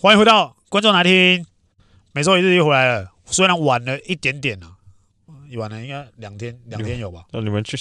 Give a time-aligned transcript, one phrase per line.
[0.00, 1.44] 欢迎回到观众来听，
[2.12, 3.10] 每周一日又回来了。
[3.24, 4.76] 虽然晚了一点点啊，
[5.56, 7.24] 晚了应该两天，两天有吧？
[7.32, 7.76] 那你们去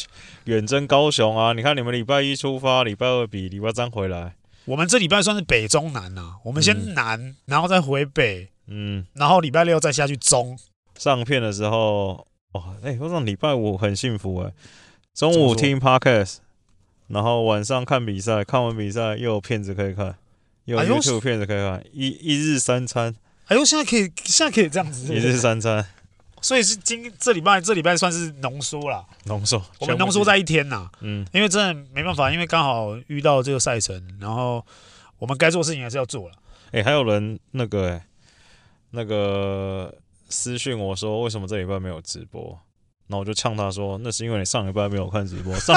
[0.46, 1.54] 远征高雄啊？
[1.54, 4.34] 你看你们礼拜一出发，礼拜二比礼拜三回来。
[4.66, 10.57] 我们这礼拜算是北中南啊，我们先南，嗯、然后再回北，嗯，然后礼拜六再下去中。
[10.96, 14.54] 上片的时候，哦，哎、欸，我说礼拜五很幸福哎、欸，
[15.14, 16.38] 中午听 podcast，
[17.10, 20.15] 然后晚上看比赛，看完比赛又有片子可以看。
[20.68, 23.16] 有 YouTube 片子可以看，一一日三餐。
[23.46, 25.14] 哎呦，现在可以，现在可以这样子。
[25.14, 25.86] 一日三餐，
[26.42, 29.06] 所以是今这礼拜，这礼拜算是浓缩了。
[29.24, 30.89] 浓缩，我们浓缩在一天呐。
[31.00, 34.66] 嗯，因为真的没办法，因为刚好遇到这个赛程，然后
[35.17, 36.36] 我们该做事情还是要做了。
[36.72, 38.03] 哎、欸，还有人那个、欸，
[38.92, 39.95] 那个
[40.28, 42.59] 私讯我说，为什么这礼拜没有直播？
[43.08, 45.73] 然后我就呛他说，那是因为你上礼拜没有看直播，上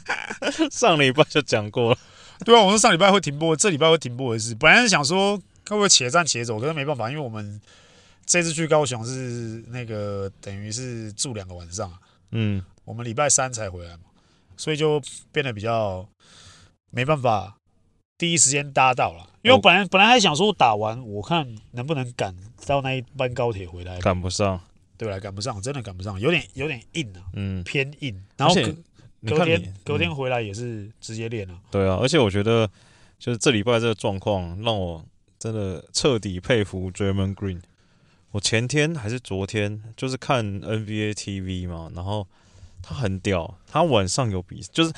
[0.70, 1.98] 上礼拜就讲过了。
[2.44, 7.60] 对啊，我说上礼拜会停播，这礼拜会停播的事，本来是想说会不会且战且走，可是没办法，因为我们
[8.24, 11.92] 这次去高雄是那个等于是住两个晚上，
[12.30, 14.04] 嗯，我们礼拜三才回来嘛，
[14.56, 16.08] 所以就变得比较
[16.90, 17.56] 没办法
[18.16, 22.34] 第一时间搭到了，因为我本来本来还想说打完我看能不能赶
[22.66, 24.58] 到那一班高铁回来，赶不上，
[24.96, 25.20] 对吧？
[25.20, 28.54] 赶不上，真的赶不上，有点有点硬啊，嗯，偏硬，然后。
[29.26, 31.54] 隔天隔天回来也是直接练了。
[31.70, 32.68] 对啊，而且我觉得
[33.18, 35.04] 就是这礼拜这个状况让我
[35.38, 37.60] 真的彻底佩服 Draymond Green。
[38.32, 42.26] 我前天还是昨天就是看 NBA TV 嘛，然后
[42.80, 44.92] 他很屌，他晚上有比，就是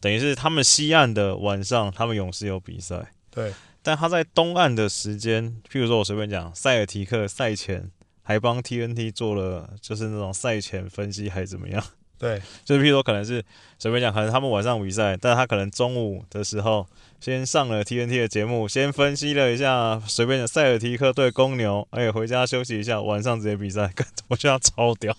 [0.00, 3.12] 等于是他们西岸的晚上，他们勇士有比赛。
[3.30, 7.90] 对，但他在东岸的时间，譬如说我随便讲，塞尔提克赛前
[8.22, 11.84] 还帮 TNT 做了就是那种赛前分析，还是怎么样？
[12.18, 13.44] 对，就是譬如说，可能是
[13.78, 16.84] 随便讲，可能他们晚上比赛，但他可能中午的时候
[17.20, 23.92] 先上了 TNT 的节目，先分析了一下，随便讲塞尔提克对公牛，哎，回家休息一下，晚上直接比赛，
[24.28, 25.16] 我觉得他超屌。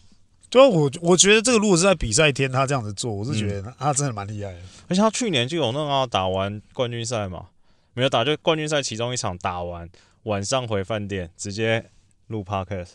[0.50, 4.60] 对啊，我我觉得这个如果是在比赛天，他这样子做，我是觉得他真的蛮厉害的。
[4.88, 7.46] 而且他去年就有那个打完冠军赛嘛，
[7.94, 9.88] 没有打就冠军赛其中一场打完，
[10.24, 11.86] 晚上回饭店直接
[12.28, 12.94] 录 Podcast。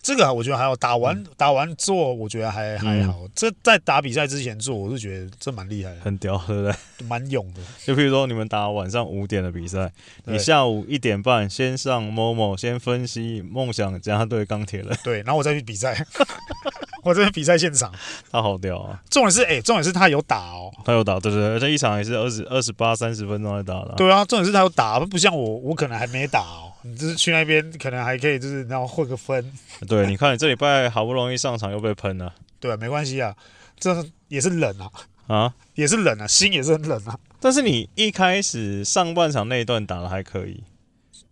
[0.00, 3.20] 这个我觉得还好，打完打完做，我觉得还还好。
[3.22, 7.06] 嗯、这在打比赛之前做，我是觉得这蛮厉害的，很屌，对不对？
[7.06, 7.60] 蛮勇的。
[7.84, 9.92] 就比如说你们打晚上五点的比赛，
[10.24, 16.06] 你下午一点半先上 Momo 先分析梦想家对钢铁人，对，然后我再去比赛。
[17.08, 17.90] 我这边比赛现场，
[18.30, 19.02] 他好屌啊！
[19.08, 23.94] 重点是，哎、欸，重点是他有打哦，他有打，对对对，而且一场也是二十二十八三十分钟在打的。
[23.96, 26.70] 对啊，重点是他有打，不像我，我可能还没打哦。
[26.82, 29.52] 你就是去那边，可能还可以，就是然后混个分。
[29.88, 32.34] 对，你看你这礼拜好不容易上场又被喷了。
[32.60, 33.34] 对，没关系啊，
[33.78, 34.90] 这也是冷啊，
[35.26, 37.18] 啊， 也是冷啊，心也是很冷啊。
[37.40, 40.62] 但是你一开始上半场那一段打的还可以，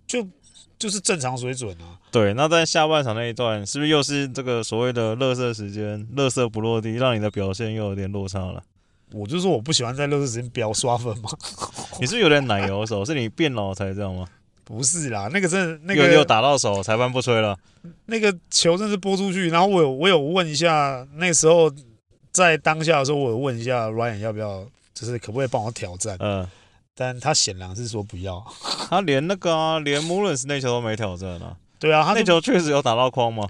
[0.06, 0.26] 就。
[0.78, 1.98] 就是正常水准啊。
[2.10, 8.62] 对，那在下半场那一段，是不是又是这个所谓的热射时间，热射不落地，让你的表现又有点落差了？
[9.12, 11.30] 我就说我不喜欢在垃圾时间飙刷分嘛。
[12.00, 14.26] 你是，是有点奶油手，是你变老才这样吗？
[14.64, 17.56] 不是啦，那个真的那个又又打到手，裁判不吹了。
[18.06, 21.72] 那个球真是拨出去，然后我有我有问一下，那时候
[22.32, 26.16] 在当下的时候，我有问一下 Ryan 要不要，就是可不可以帮我挑战？
[26.18, 26.46] 嗯。
[26.98, 28.42] 但他显然是说不要，
[28.88, 31.54] 他连那个啊，连 Mullins 那球都没挑战啊。
[31.78, 33.46] 对啊，他那球确实有打到框吗？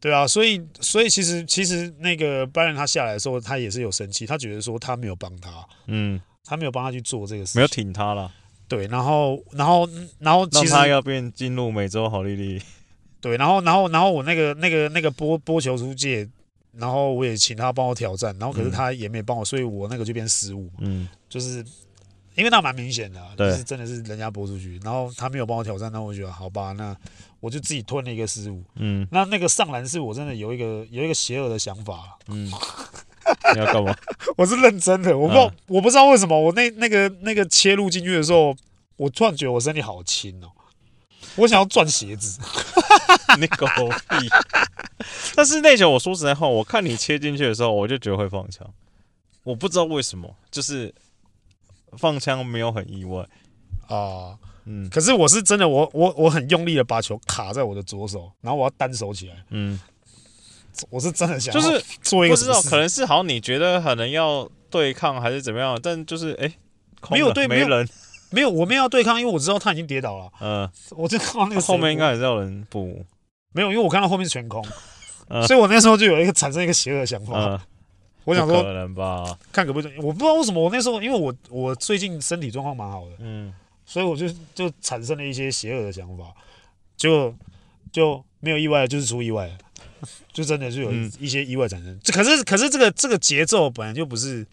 [0.00, 5.50] 对啊，所以所以其实其实那个拜仁他下来的时候，他也是有生气，他觉得说他没有帮他，
[5.86, 8.32] 嗯，他没有帮他去做这个事情，没有挺他了。
[8.66, 9.86] 对，然后然后
[10.18, 12.62] 然后其实他要变进入美洲好丽丽。
[13.20, 16.26] 对，然后然后然后我那个那个那个波波球出界，
[16.72, 21.62] 然后我也请他帮我挑战，然后可是他也没帮我，所以我那个就变失误，嗯，就是。
[22.36, 26.94] 因为那蛮明显的、啊，就是真的是人家拨出去，然后他没有帮我挑战，那我觉得好吧，那
[27.40, 28.62] 我就自己吞了一个失误。
[28.74, 32.18] 嗯，那那个上篮是我真的有一个有一个邪恶的想法。
[32.28, 32.46] 嗯，
[33.54, 33.96] 你要干嘛？
[34.36, 38.54] 我是认真的，我不知道、啊、我不知道为什么我那那个那个切入进去的时候，
[38.96, 40.52] 我突然觉得我身体好轻哦，
[41.36, 42.38] 我想要转鞋子。
[43.40, 44.28] 你狗屁！
[45.34, 48.66] 但是那球我说实在话，我看你切进去的时候，我就觉得会放枪，
[49.42, 50.94] 我不知道为什么，就是。
[51.96, 53.22] 放枪没有很意外。
[53.88, 59.78] 啊，呃、嗯，可是我是真的，我我我很用力的把球卡在我的左手，然后我要单手起来，嗯，
[60.90, 66.54] 我是真的想就是做一个，不知道可能是好像你觉得可能要对抗还是怎么样，但就是哎，欸、
[67.12, 67.88] 没有对没人
[68.30, 73.04] 没有，没有我们要对抗，因为我知道他已经跌倒了，嗯，我就看到那个 后面应该也是有人补，
[73.52, 74.64] 没有，因为我看到后面是全空，
[75.30, 77.34] 嗯、所以我那时候就有一个产生一个邪恶的想法。
[77.38, 77.60] 嗯
[78.26, 79.96] 我想说，可能吧，看可不可以？
[79.96, 83.54] 我不知道为什么我那时候，因为我我最近身体状况蛮好的，嗯，
[83.86, 86.24] 所以我就就产生了一些邪恶的想法，
[86.96, 87.34] 就
[87.90, 89.50] 就没有意外，就是出意外，
[90.32, 91.98] 就真的是有一些意外产生。
[92.02, 94.46] 这、嗯、可是可是这个这个节奏本来就不是。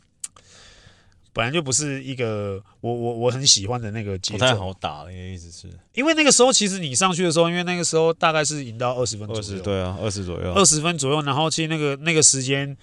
[1.35, 12.77] 本来就不是一个我我我很喜欢的那个节奏，不太好打的意思是，因为那个时候其实你上去的时候，因为那个时候大概是赢到二十分左右，对啊，二十左右，二十分左右，然后其实那个那个时间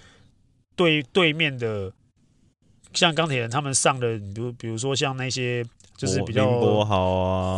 [0.81, 1.91] 对对面的
[2.93, 5.63] 像钢铁人他们上的，比如比如说像那些
[5.95, 6.49] 就是比较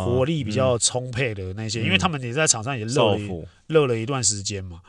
[0.04, 4.80] 活力比较充沛的那些，因为他们也在场上也热了热了一段时间嘛。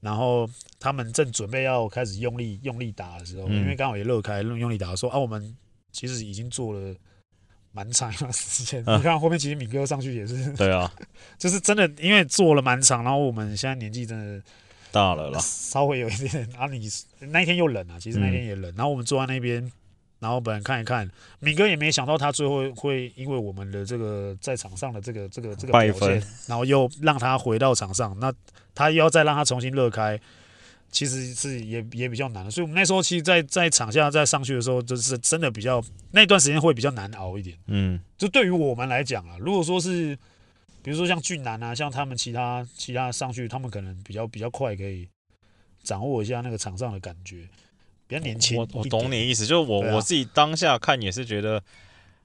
[0.00, 0.48] 然后
[0.78, 5.54] 他们正准备要开始用力用力打的时候，嗯、因为刚好也热开，用用力打说啊，我们
[5.92, 6.94] 其实已经做了
[7.72, 8.82] 蛮长一段时间。
[8.88, 10.90] 啊、你看后面其实敏哥上去也是，对啊，
[11.36, 13.04] 就是真的，因为做了蛮长。
[13.04, 14.42] 然后我们现在年纪真的
[14.92, 16.48] 大了啦，稍微有一点。
[16.52, 16.88] 然后你
[17.20, 18.70] 那一天又冷啊，其实那天也冷。
[18.72, 19.70] 嗯、然后我们坐在那边。
[20.20, 28.30] 然后本来看一看，敏哥也没想到他最后会因为我们的这个在场上的这个这个这个表现，然后又让他回到场上，那
[28.74, 30.20] 他又要再让他重新热开，
[30.90, 32.50] 其实是也也比较难的。
[32.50, 37.56] 所以我们那时候其实在，在在场下再上去的时候，就是真的比较那段时间会比较难熬一点。
[37.68, 40.14] 嗯，就对于我们来讲啊，如果说是
[40.82, 45.08] 比如说像俊男啊，像他们其他其他上去，他们可能比较比较快可以
[45.82, 47.48] 掌握一下那个场上的感觉。
[48.06, 51.62] 比较年轻，我我懂你意思，就是我、啊、我自己当下看也是觉得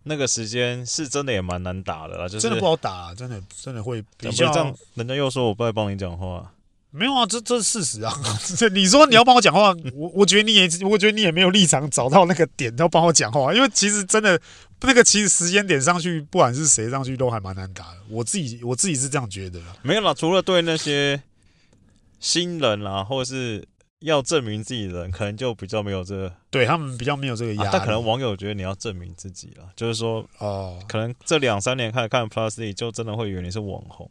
[0.01, 4.75] 那个时间是真的也蛮难打的啦，就是真的不好打、啊，真的真的会比较这样。
[4.95, 6.51] 人家又说我不爱帮你讲话，
[6.95, 8.13] 没有啊，这这是事实啊。
[8.73, 14.39] 你说你要帮我讲话，我我觉得你也，我觉得你也没有立场找到那个点要帮我讲话，因为其实真的
[14.81, 17.97] 那个其实时间点上去，不管是谁上去都还蛮难打的。
[18.09, 19.59] 我自己我自己是这样觉得。
[19.81, 21.21] 没有啦，除了对那些
[22.19, 23.67] 新人啊，或者是。
[24.01, 27.67] 要证明自己的人，可能就比较没有这个，对他们比较没有这个压力。
[27.67, 34.07] 啊、但可能网友觉得你要证明自己了，就是说，哦，可能这两三年开始看 Plus League 就真的会以为你是网红。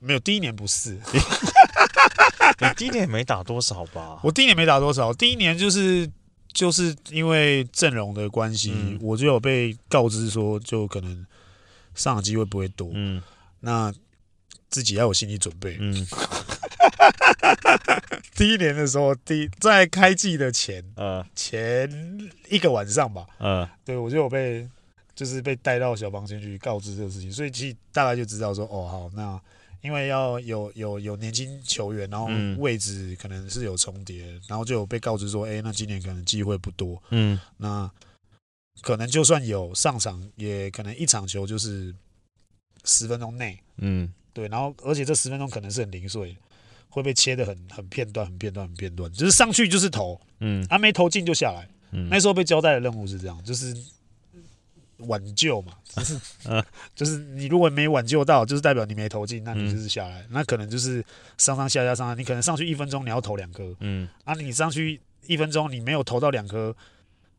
[0.00, 0.98] 没有，第一年不是，
[2.60, 4.18] 你第一年也没打多少吧？
[4.22, 6.10] 我第一年没打多少，第一年就是
[6.52, 11.26] 就是因为阵容的关系，嗯、我就有被告知说，就可能
[11.94, 12.90] 上的机会不会多。
[12.94, 13.22] 嗯，
[13.60, 13.92] 那
[14.68, 15.76] 自己要有心理准备。
[15.78, 16.06] 嗯。
[18.34, 21.90] 第一年的时候，第在开季的前，呃，前
[22.48, 24.66] 一个晚上吧，嗯、呃，对我就有被，
[25.14, 29.38] 就是被带到小房间去告知这个事情，所以其实大概就知道说，哦，好，那
[29.82, 32.28] 因为要有有有年轻球员，然后
[32.58, 37.90] 位置可能是有重叠，嗯、然后就有被告知说，哎、欸，那今年可能机会不多，嗯，那
[38.82, 41.94] 可能就算有上场，也可能一场球就是
[42.84, 46.36] 十分钟内，嗯，对，然后而且这十分钟可能是很零碎。
[46.92, 51.68] 会被切得很很片段，很片段，很片段，就是上去就是投，嗯，还、啊、没投进就下来。
[51.92, 53.72] 嗯，那时候被交代的任务是这样，就是
[55.06, 56.14] 挽救嘛， 就是，
[56.48, 56.64] 啊、
[56.94, 61.04] 就是你如果没挽救到，就是代表你没投进，那你就是下来，嗯、那可能就是
[61.38, 66.74] 上上下下上，你可能上去一分钟你要投两颗，嗯，啊，你上去一分钟你没有投到两颗，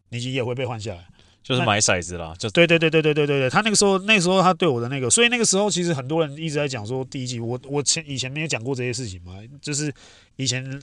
[0.10, 1.08] 你也会被换下来。
[1.44, 9.92] 就是买骰子啦，就对对对对对对对对，他那个时候那个时候他对我的那个，所以那个时候其实很多人一直在讲说第一季，我我前以前没有讲过这些事情嘛，就是
[10.36, 10.80] 以前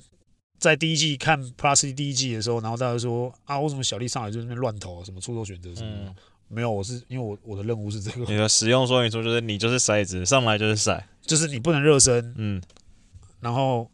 [0.58, 6.14] 在第一季看 Plus 第一季的时候，然后大家说啊，为什么小丽上来就那边乱投，什么出手选择什么，嗯、
[6.49, 12.62] 没有，我是因为我我的任务是这个，你的使用说明书就是你就是骰子上来就是骰，就是你不能热身，嗯，
[13.40, 13.90] 然后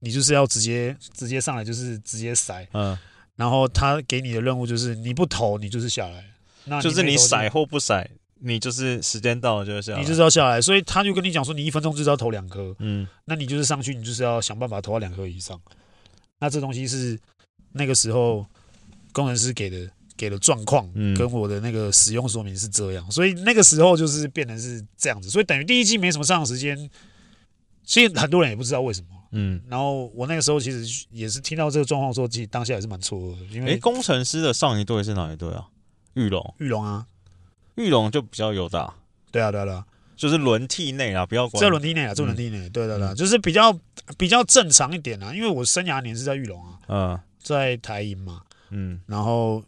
[0.00, 2.98] 你就是要直接直接上来就是直接骰，嗯。
[3.36, 6.24] 然后他给你的任务就是你不投你就是下来，
[6.64, 8.04] 那就是你骰或不骰，
[8.40, 10.60] 你就是时间到了就是下来，你就是要下来。
[10.60, 15.60] 所以他就跟你讲说，你一分钟就是要投两颗，嗯，那你就是上去，你就是要想办法投到两颗以上。
[16.40, 17.16] 那这东西是
[17.70, 18.44] 那个时候
[19.12, 26.76] 工程师给的给的状况，跟我的那个使用说明是这样，所以那个时候就是变成是这样子，所以等于第一季没什么上场时间，
[27.84, 29.06] 其实很多人也不知道为什么。
[29.30, 33.44] 嗯，然后我那个时候其实也是听到这个状况说，其实当下也是蛮错愕的。
[33.54, 35.66] 因为诶，工程师的上一队是哪一队啊？
[36.14, 37.06] 玉龙，玉龙啊，
[37.76, 38.94] 玉龙就比较有打。
[39.30, 41.60] 对啊，对啊，对啊，就是轮替内啊，不要管。
[41.60, 43.78] 这轮替内啊，这轮替内，对对对，就是比较
[44.16, 45.34] 比较正常一点啊。
[45.34, 49.62] 因为我生涯年是在玉龙啊，嗯，在台银嘛，嗯，然后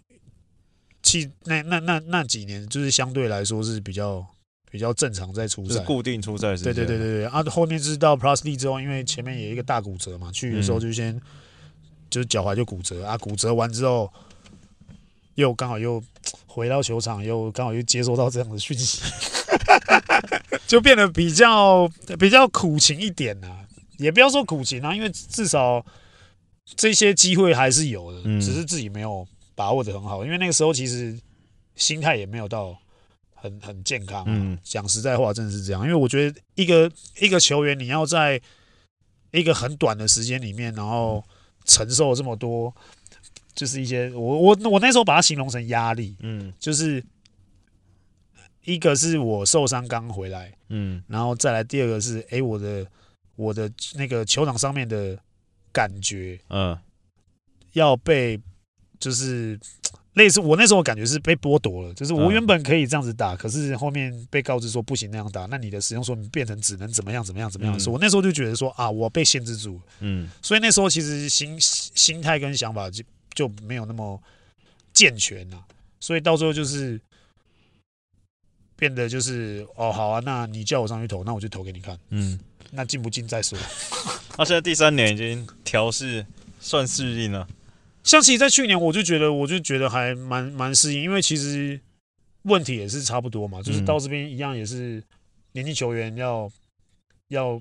[1.10, 4.24] 其那那那那几年就是相对来说是比较。
[4.72, 6.62] 比较正常在出赛，是固定出赛是。
[6.62, 7.42] 对对对对对啊！
[7.50, 11.22] 后面是到 Plus League 之后，因为前面有一个大骨折嘛，去的时候就先、嗯、
[12.08, 14.08] 就是脚踝就骨折啊，骨折完之后
[15.34, 16.00] 又刚好又
[16.46, 19.02] 回到球场，又刚好又接收到这样的讯息，
[20.68, 23.66] 就变得比较比较苦情一点呐、啊。
[23.98, 25.84] 也不要说苦情啊，因为至少
[26.76, 29.26] 这些机会还是有的，嗯、只是自己没有
[29.60, 30.24] 把握的很好。
[30.24, 30.96] 因为那个时候其实
[31.74, 32.78] 心态也没有到。
[33.42, 34.22] 很很健康。
[34.26, 35.80] 嗯，讲实在话，真的是这样。
[35.82, 38.38] 因为我觉得一个一个球员，你要在
[39.30, 41.24] 一个很短的时间里面，然后
[41.64, 42.70] 承受这么多，
[43.54, 46.14] 就是一些我我我那时候把它形容成压力。
[46.20, 47.02] 嗯，就是
[48.66, 52.86] 一个是我受伤刚回来，嗯，然后再来第二个是，哎，我的
[53.36, 55.18] 我的那个球场上面的
[55.72, 56.78] 感觉，嗯，
[57.72, 58.38] 要被
[59.00, 59.58] 就是。
[60.14, 67.78] 类似我那时候感觉是被剥夺了，就是我原本可以这样子打，嗯、可是后面被告知说不行那样打，那你的使用说明变成只能怎么样怎么样怎么样。
[67.78, 73.04] 说、嗯、我那时候就觉得说啊，我被限制住了，嗯，所以那时候其实心心态跟想法就
[73.34, 74.20] 就没有那么
[74.92, 75.64] 健全了，
[76.00, 77.00] 所以到最后就是
[78.74, 82.36] 变得就是哦好啊，那你叫我上去投，那我就投给你看，嗯，
[82.72, 83.56] 那进不进再说。
[84.30, 86.26] 他 现在第三年已经调试
[86.60, 87.46] 算适应了。
[88.02, 91.78] 像其实，在去年我就觉得，我就觉得还蛮蛮适应，因为其实
[92.42, 95.02] 问题也是差不多嘛，就是到这边一样，也是
[95.52, 96.50] 年轻球员要
[97.28, 97.60] 要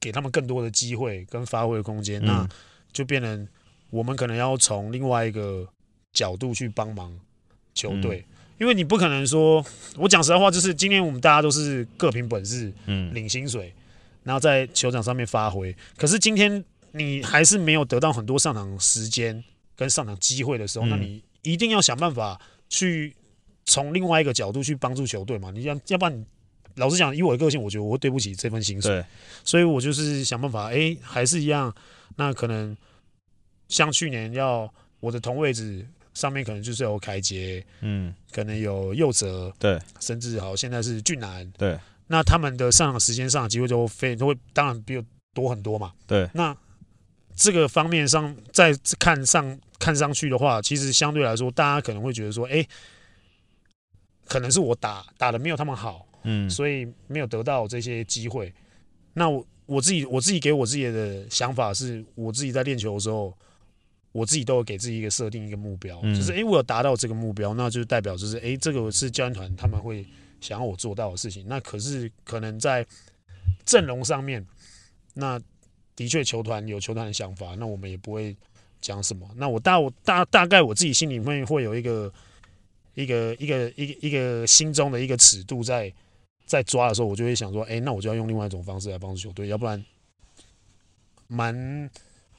[0.00, 2.48] 给他们更多的机会跟发挥的空间，那
[2.92, 3.46] 就变成
[3.90, 5.68] 我们可能要从另外一个
[6.14, 7.14] 角度去帮忙
[7.74, 8.24] 球队，
[8.58, 9.62] 因为你不可能说，
[9.98, 13.72] 我讲实在话，就是今天我们大家都是各凭本事，嗯，领薪水，
[14.24, 16.64] 然后在球场上面发挥，可是今天。
[16.92, 19.42] 你还是没有得到很多上场时间
[19.74, 23.14] 跟上场机会的时候，嗯、那你一定要想办法去
[23.64, 25.50] 从另外一个角度去帮助球队嘛。
[25.50, 26.24] 你要要不然你，
[26.76, 29.04] 老实讲，以我的个性，我觉得我会对不起这份薪水，
[29.42, 31.74] 所以我就是想办法，哎、欸，还是一样。
[32.16, 32.76] 那可能
[33.68, 34.70] 像去年要
[35.00, 46.54] 我的同位置上面可能就是有凯杰，嗯，可能有佑哲，对，甚至好现在是俊男，对，那他们的上场时间、上场机会就非都会当然比我多很多嘛，对，那。
[47.34, 52.66] 这个方面上，再看上看上去的话，其实相对来说，大家可能会觉得说，哎，
[54.26, 58.52] 可能是我打打的没有他们好，嗯，所以没有得到这些机会。
[59.14, 63.36] 那我我自己我自己给我自己的想法是，我自己在练球的时候，
[64.12, 70.06] 我自己都有给自己一个设定一个目标，嗯、就是哎，我有达到这个目标，那就代表就是哎，这个是教练团他们会
[70.40, 71.46] 想要我做到的事情。
[71.48, 72.86] 那可是可能在
[73.64, 74.46] 阵容上面，
[75.14, 75.40] 那。
[75.94, 78.34] 的确，球团有球团的想法，那我们也不会
[78.80, 79.28] 讲什么。
[79.36, 82.10] 那我大我大大概我自己心里面会有一个
[82.94, 85.92] 一个一个一个一个心中的一个尺度在
[86.46, 89.84] 在抓的时候，我就会想说，哎，那我就要用另外一种方式来帮助球队，要不然
[91.28, 91.90] 蛮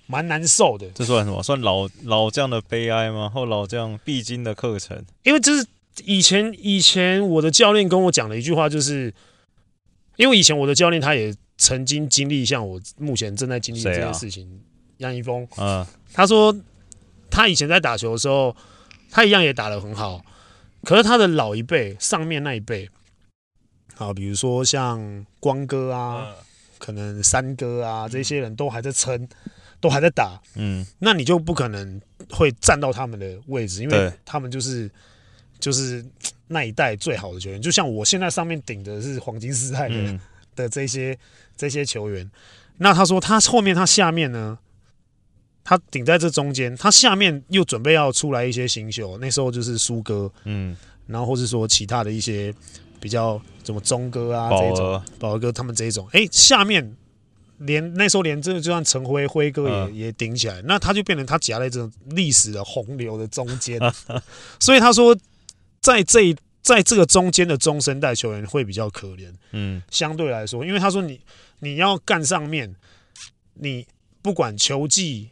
[0.08, 0.90] 蛮难受的。
[0.96, 1.44] 这算什么？
[1.44, 3.30] 算老老将的悲哀吗？
[3.30, 5.06] 或老将必经的课程？
[5.22, 5.68] 因为这是
[6.04, 9.14] 以前以前我的教练跟我讲的一句话，就是
[10.16, 11.32] 因为以前我的教练他也。
[11.58, 14.62] 曾经经历像我目前正在经历这件事情，
[14.98, 16.56] 杨一峰，嗯，他说
[17.30, 18.56] 他以前在打球的时候，
[19.10, 20.24] 他一样也打得很好，
[20.84, 22.90] 可是他的老一辈上面那一辈，
[23.98, 26.28] 啊，比如说像光哥啊，
[26.80, 29.28] 可能三哥啊，这些人都还在撑，
[29.80, 34.90] 都还在打，嗯，那你就不可能会站到他们的位置，因为他们就是
[35.60, 36.04] 就是
[36.48, 40.20] 那一代最好的球员，就像我现在上面顶的是黄金时代的
[40.56, 41.18] 的这些。
[41.56, 42.30] 这些球员，
[42.78, 44.58] 那他说他后面他下面呢，
[45.64, 52.52] 他顶在这中间，他下面又准备要出来一些新秀，那时候就是苏哥，嗯，然后或是说其他的一些
[53.00, 56.98] 比较什么钟哥啊这种，宝儿哥他们这一种，哎，下面
[57.60, 63.80] 连那时候连这个就算陈辉辉哥也、嗯、也顶起来，那他就变成他夹在这种历史的洪流的中间，
[64.60, 65.16] 所以他说
[65.80, 66.36] 在这一。
[66.64, 71.20] 在这个中间的中生代球员会比较可怜，嗯，相对来说，因为他说你
[71.60, 72.74] 你要干上面，
[73.56, 73.86] 你
[74.22, 75.30] 不管球技，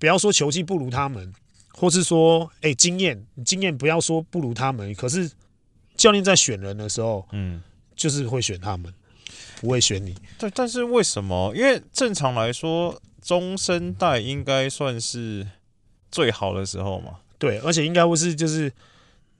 [0.00, 1.32] 不要说球技不如他们，
[1.72, 5.30] 或是说哎、欸、经验，经验不要说不如他们，可是
[5.94, 7.62] 教练在选人的时候，嗯，
[7.94, 8.92] 就是会选他们，
[9.60, 10.16] 不会选你。
[10.36, 11.54] 对，但是为什么？
[11.54, 15.46] 因为正常来说，中生代应该算是
[16.10, 17.20] 最好的时候嘛。
[17.38, 18.72] 对，而且应该会是就是。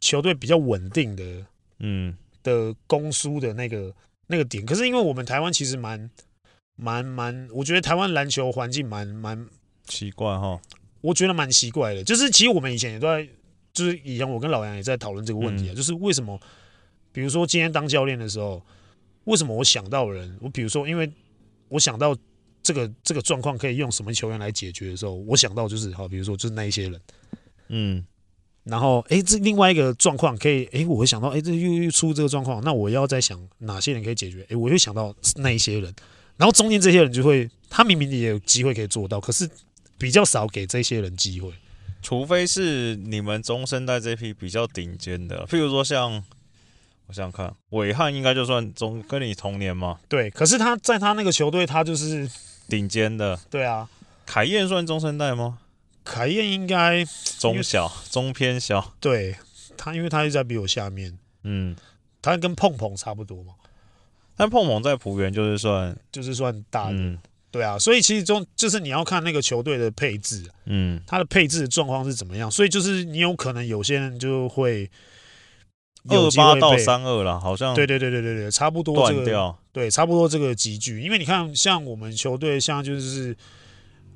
[0.02, 1.47] 球队比较稳定的，
[1.78, 3.94] 嗯，的攻输的那个
[4.26, 6.11] 那个点，可是因为我们台湾其实蛮
[6.75, 9.47] 蛮蛮，我觉得台湾篮球环境蛮蛮
[9.87, 10.61] 奇怪哈，
[11.00, 12.02] 我觉得蛮奇怪的。
[12.02, 13.25] 就是其实我们以前也都在，
[13.73, 16.38] 就是以前我跟老杨也在讨论这个问题啊，嗯、就是为什么，
[17.12, 18.61] 比如说今天当教练的时候，
[19.25, 21.09] 为什么我想到人，我比如说因为
[21.68, 22.16] 我想到
[22.61, 27.00] 这个这个状况可以用什么球员来解决的时候，我想到就是好，比如说就是那一些人，
[27.68, 28.04] 嗯。
[28.64, 34.47] 然后，哎，这另外一个状况可以，哎，我会想到，哎，这又又出这个状况，那我要再想哪些人可以解决？
[34.50, 35.92] 哎，我会想到那一些人，
[36.37, 39.50] 然后中间这些人就会，他明明也有机会可以做到，可是
[39.99, 41.50] 比较少给这些人机会，
[42.02, 46.12] 除非是你们中生代这批比较顶尖的，譬如说像，
[47.09, 49.99] 我想想看，韦翰应该就算中跟你同年嘛。
[50.09, 52.31] 对，可是他在他那个球队，他就是
[52.69, 53.37] 顶尖的。
[53.50, 53.88] 对啊，
[54.25, 55.59] 凯燕算中生代吗？
[56.04, 57.04] 凯燕应该
[57.38, 58.94] 中小，中偏小。
[59.00, 59.37] 对
[59.76, 61.18] 他，因为他一直在比我下面。
[61.44, 61.76] 嗯，
[62.21, 63.54] 他跟碰碰差不多嘛。
[64.37, 66.94] 但碰碰在浦原就是算，就是算大的。
[66.94, 67.18] 嗯
[67.52, 74.90] 对啊，所以其实中就是你要看那个球队的配置，嗯，他的配置的状况是怎么样，所以就是你有可能有些人就会
[76.09, 83.37] 二八到三二了，好像对对对对对对，差不多断掉，对，差不多这个集距，因为你看像我们球队，像就是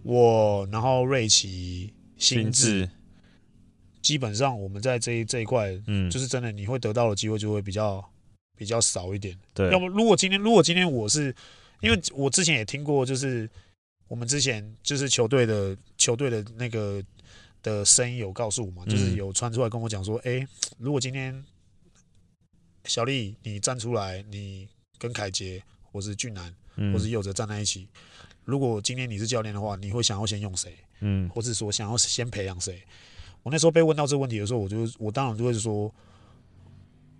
[0.06, 2.88] 我，然后瑞奇、心智，
[4.00, 8.02] 基本上我们在这一这一块，嗯，就是真的你会得到的机会就会比较
[8.56, 11.34] 比较少一点，对，要么如果今天如果今天我是。
[11.82, 13.48] 因为我之前也听过，就是
[14.08, 17.04] 我们之前就是球队的球队的那个
[17.62, 20.44] 的声音有告诉我嘛，就是有传出来跟我讲说，哎，
[20.78, 21.44] 如果今天
[22.86, 24.66] 小丽你站出来，你
[24.98, 26.52] 跟凯杰或是俊男
[26.94, 27.86] 或是佑哲站在一起，
[28.46, 30.74] 如果今天你是教练的话，你会想要先用谁？
[31.00, 32.82] 嗯，或是说想要先培养谁？
[33.42, 35.94] 我那时候被问到这个问题的时候，我就我当然就会说，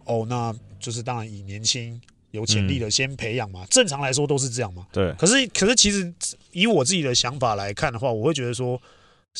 [0.06, 2.00] 哦，那就是当然以年轻。
[2.32, 4.86] 有潜力的先培养嘛，正常来说都是这样嘛。
[4.92, 5.10] 对。
[5.14, 6.12] 可是，可是其实
[6.50, 8.78] 以我自己的想法来看的话，我会觉得说，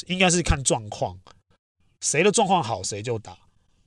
[0.07, 1.19] 应该是看状况，
[2.01, 3.37] 谁的状况好谁就打，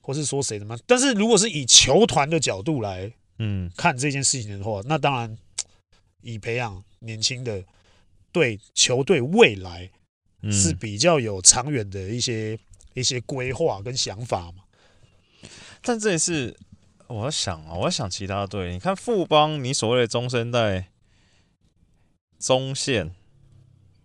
[0.02, 0.78] 或是说谁怎么。
[0.86, 5.36] 但是如果是以球团的角度来，嗯，看这件事情的话，那当然
[6.22, 7.64] 以培养年轻的，
[8.32, 9.92] 对球队未来
[10.52, 12.58] 是比较有长远的一些
[12.94, 14.64] 一些规划跟想法嘛。
[15.82, 16.58] 但这也是。
[17.08, 18.72] 我在想啊，我在想其他队。
[18.72, 20.92] 你看富邦，你所谓的中生代
[22.38, 23.16] 中线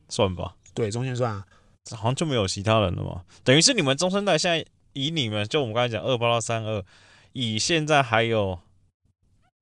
[0.09, 0.57] 算吧？
[0.73, 1.47] 对，中线算啊，
[1.91, 3.27] 好像就没有其他人了嘛。
[3.43, 4.65] 等于是你们中生代现在
[4.95, 6.83] 以你们就我们刚才讲二八到三二，
[7.35, 8.59] 以现在还有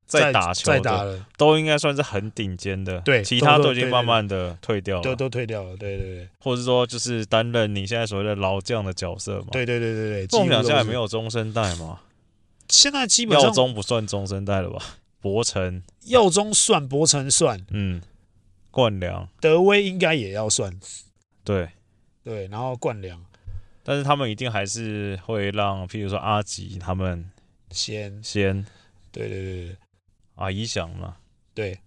[0.06, 3.00] 在打球的，都应该算是很顶尖的。
[3.00, 5.76] 对，其他都已经慢慢的退掉了，都都退掉了。
[5.76, 9.48] 对对对，或者说就是担任你现在所谓的老将的角色嘛？
[9.52, 12.00] 对对对对对，梦想家也没有中生代嘛。
[12.68, 14.82] 现在基本上耀宗不算中生代了吧？
[15.20, 18.02] 博成，耀中算，博成算，嗯，
[18.70, 20.80] 冠良、德威应该也要算，
[21.44, 21.68] 对
[22.24, 23.24] 对，然后冠良，
[23.84, 27.30] 但是他们一定还是会让，譬如说阿吉他们
[27.70, 28.66] 先先，
[29.12, 29.76] 对对对对，
[30.34, 31.16] 啊，一翔嘛，
[31.54, 31.78] 对，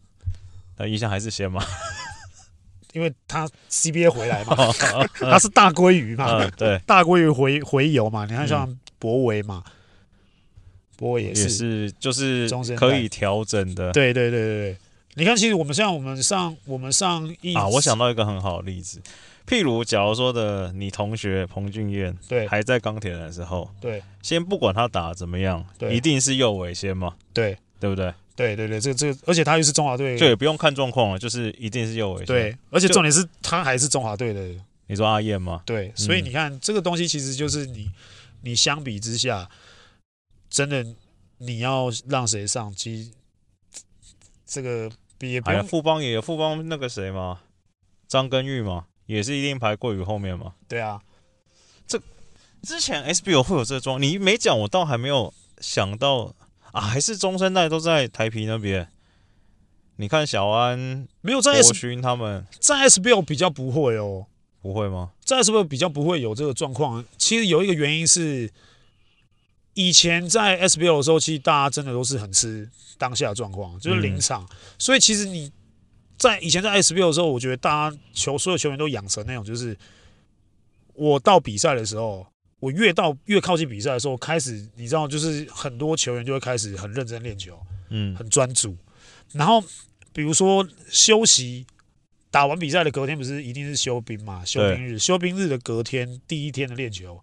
[0.77, 1.63] 那一翔还是先嘛，
[2.93, 4.55] 因为他 CBA 回来嘛，
[5.19, 9.63] 他是大鲑鱼嘛，嗯、对， 大鲑鱼回回游嘛，你看像博维嘛。
[9.65, 9.71] 嗯
[10.97, 13.91] 波也是，也是就是可以调整的。
[13.91, 14.71] 对对对对。
[14.71, 14.77] 对，
[15.15, 19.01] 你看，其实我们像我们上我们上一啊，我想到一个很好的例子，
[19.45, 28.13] 譬如假如说的你同学彭俊彦，对，还在钢铁人的时候，对，先不管他打怎么样，对，一定是右尾先嘛，对，对不对？
[28.35, 32.25] 对对对，这个这个，而且他又是中华队，对也不用看状况了，就是一定是右尾。
[32.25, 34.49] 对，而且重点是他还是中华队的。
[34.87, 35.63] 你说阿燕吗？
[35.65, 37.89] 对，所以你看这个东西其实就是你
[38.41, 39.49] 你相比之下。
[40.47, 40.85] 真的，
[41.39, 42.73] 你要让谁上？
[42.73, 43.11] 其实
[44.45, 45.61] 这个也不用。
[45.67, 47.41] 富邦也有富邦那个谁嘛，
[48.07, 50.53] 张根玉嘛，也是一定排过于后面嘛。
[50.65, 51.01] 对啊，
[51.85, 51.99] 这
[52.61, 56.33] 之前 SBO 会有这桩，你没讲，我倒还没有想到
[56.75, 58.87] 啊，还是中生代都在台啤那边。
[59.95, 64.25] 你看小安没有在 S 他们在 SBL 比较不会哦，
[64.61, 65.11] 不会吗？
[65.23, 67.03] 在 SBL 比较不会有这个状况。
[67.17, 68.51] 其实有一个原因是。
[69.77, 72.65] 以前在 SBL 的时候，其实大家真的都是很吃
[72.97, 74.41] 当下状况，就是临场。
[74.43, 75.51] 嗯、所以其实你
[76.17, 79.77] 在以前在 SBL 的时候，我觉得大家球所有球员都养成那种，就是
[80.93, 82.25] 我到比赛的时候，
[82.59, 88.75] 我越到越靠近比赛的时候，开始你知道，就是很多球员就会开始很认真练球，嗯，很专注。
[89.33, 89.63] 然后
[90.13, 91.65] 比如说休息，
[92.31, 94.43] 打完比赛的隔天不是一定是休兵嘛？
[94.45, 97.21] 休兵日，休兵日的隔天第一天的练球。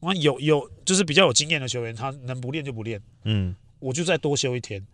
[0.00, 3.00] 我有有就是比较有经验的球员，他能不练就不练。
[3.24, 4.84] 嗯，我就再多休一天，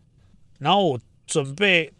[0.58, 1.90] 然后我准备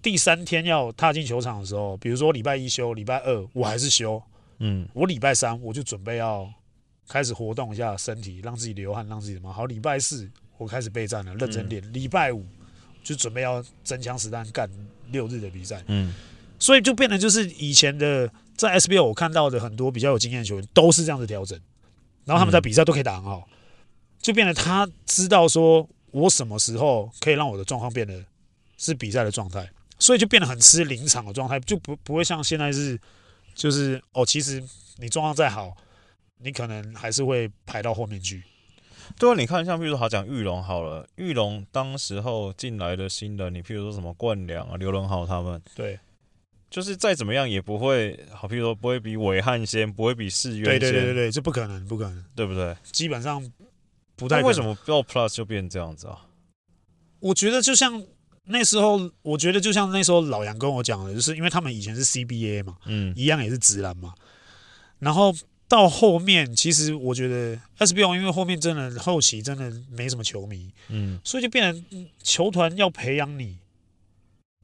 [0.00, 4.22] 第三天要踏进球场的时候，比如说礼拜一休，礼拜二我还是休。
[4.58, 6.50] 嗯，我礼拜三我就准备要
[7.08, 9.66] 开始活动一下身体，让自己流汗，让自己什么好。
[9.66, 11.82] 礼拜四我开始备战了，认真练。
[11.92, 12.44] 礼拜五
[13.02, 14.68] 就准备要真枪实弹干
[15.10, 15.82] 六日的比赛。
[15.86, 16.12] 嗯，
[16.58, 21.58] 所以就变得就是以前的在 SBL 我看到的很多比较有经验的球员都是这样子调整。
[22.24, 23.48] 然后他们在比赛都可以打很好，
[24.20, 28.24] 就变得他知道说，我什么时候可以让我的状况变得
[28.76, 32.98] 是比赛的状态，所以就变得很吃临场的状态，就不不会像现在是，
[33.54, 34.60] 就是哦，其实
[34.96, 35.76] 你状况再好，
[36.38, 38.42] 你可能还是会排到后面去。
[39.18, 45.98] 对啊，你看像譬如说好讲玉龙好了，玉龙当时候进来的新人，你譬如说什么冠良啊、刘仁豪他们，对，
[46.68, 52.76] 就是再怎么样也不会好，譬如说不会比韦汉先，不会比世渊，对对对对对，这不可能，不可能，对不对？
[52.90, 53.40] 基本上
[54.16, 54.42] 不太。
[54.42, 56.26] 为什么到 Plus 就变这样子啊？
[57.20, 58.04] 我觉得就像
[58.46, 64.12] 那时候，我觉得就像那时候老杨跟我讲的，就是因为他们以前是 CBA 嘛，嗯，一样也是直男嘛，
[64.98, 65.32] 然后。
[65.68, 73.58] 到后面，其实我觉得 SBL 因为后面真的后期真的没什么球迷，嗯，所以就变成球团要培养你，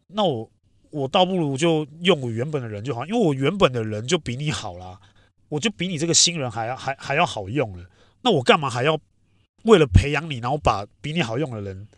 [0.08, 0.48] 那我
[0.90, 5.00] 我倒不如就用我原本的人就好，因为我原本的人就比你好啦，
[5.48, 7.84] 我就比你这个新人还要还还要好用了，
[8.22, 8.96] 那我干嘛还要
[9.64, 11.88] 为了培养你，然后把比你好用的人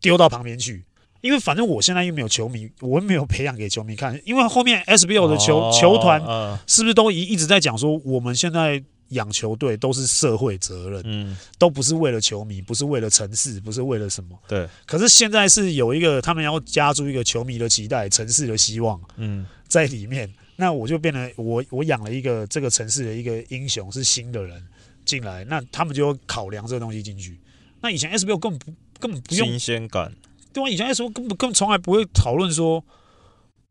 [0.00, 0.84] 丢到旁边去？
[1.22, 4.20] 因为反正我现在又没有球迷，我又没有培养给球迷看。
[4.24, 6.20] 因为后面 SBL 的球、哦、球团
[6.66, 14.38] 是不是都一一直在讲说，我们现在养球队都是社会责任，嗯，都不是为了球迷，不是为了城市，不是为了什么。
[14.48, 14.68] 对。
[14.84, 20.30] 可是现在是有一个他们要加注一个球迷的期待，城市的希望，嗯，在里面。
[20.56, 24.62] 那我就变成我我养了一个这个城市的一个英雄，是新的人
[25.04, 27.40] 进来，那他们就要考量这个东西进去。
[27.80, 30.12] 那以前 SBL 根本不根本不用新鲜感。
[30.52, 32.84] 对啊，以前那时候根本根本从来不会讨论说，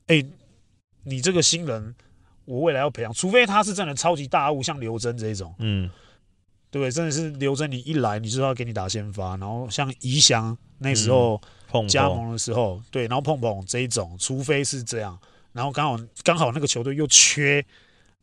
[0.08, 0.26] 哎、欸，
[1.04, 1.96] 你这个新人，
[2.46, 5.90] 我未来要培养，除非他是真的超级大物，像刘铮这一种，嗯，
[6.70, 6.92] 对不对？
[6.92, 11.40] 真的是刘铮，你一来你就要给你打先发，然后像宜祥那时候
[11.88, 15.18] 加盟的时候，对，然后碰碰这一种，除非是这样，
[15.54, 17.66] 然后刚好刚好那个球队又缺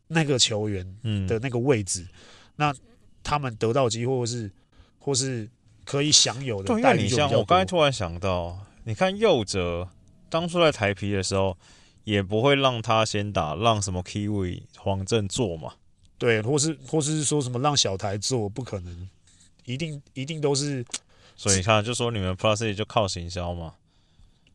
[0.09, 0.85] 那个球员
[1.27, 2.09] 的那个位置，嗯、
[2.57, 2.75] 那
[3.23, 4.51] 他们得到机会或是
[4.99, 5.49] 或是。
[5.88, 9.88] 可以享有的待遇，对，你像我刚才突然想到，你看右哲
[10.29, 11.57] 当初在台皮的时候，
[12.05, 15.72] 也不会让他先打，让什么 Kiwi 黄振做嘛？
[16.18, 19.09] 对，或是或是说什么让小台做，不可能，
[19.64, 20.85] 一定一定都是。
[21.35, 23.72] 所以你看，就说你们 Plus 就靠行销嘛，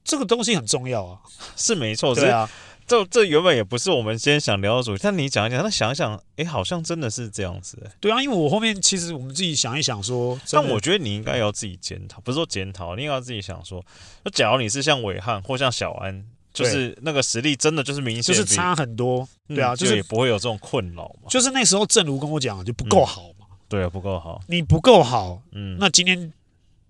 [0.04, 1.19] 这个东西很重要啊，
[1.58, 2.48] 是没错，对啊。
[2.86, 7.78] 这这原本也不是我们今天想聊的主题，但你讲一讲，那想一想，哎，好像真的是这样子。
[8.00, 13.84] 对啊，因为我后面其实我们自己想一想说，但我觉得你应该要自己检讨，不是说检讨，你应该要自己想说，
[14.24, 21.30] 那假如你是像韦汉或像小安，就是那个实力真的就是明显就是差很多，对啊，就是不会有这种困扰嘛。
[21.30, 23.46] 就是那时候正如跟我讲，就不够好嘛。
[23.50, 26.32] 嗯、对啊，不够好，你不够好，嗯，那今天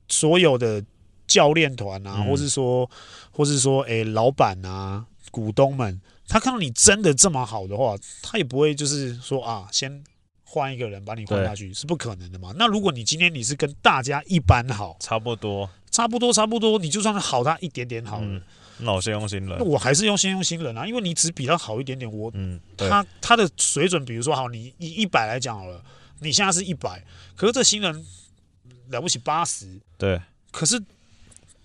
[0.10, 0.84] 所有的
[1.27, 2.89] 教练团啊，嗯、或是说，
[3.32, 6.00] 或是说，哎，老板啊，股东们。
[6.26, 10.02] 他看到你真的这么好的话，他也不会就是说啊，先
[10.46, 12.54] 换一个人把你换下去，是不可能的嘛。
[12.56, 18.41] 那如果你今天你是跟大家一般好，差不多，差不多，差不多，你就算是好他一点点好了，嗯，
[18.78, 25.84] 那我先用新人，我还是用先用新人啊，因为你只比他好一点点，我，嗯，他他的水准，比如说好，你以一百来讲好了，
[26.22, 27.04] 你现在是一百，
[27.36, 28.06] 可是这新人
[28.89, 30.19] 了不起八十，对，
[30.52, 30.82] 可是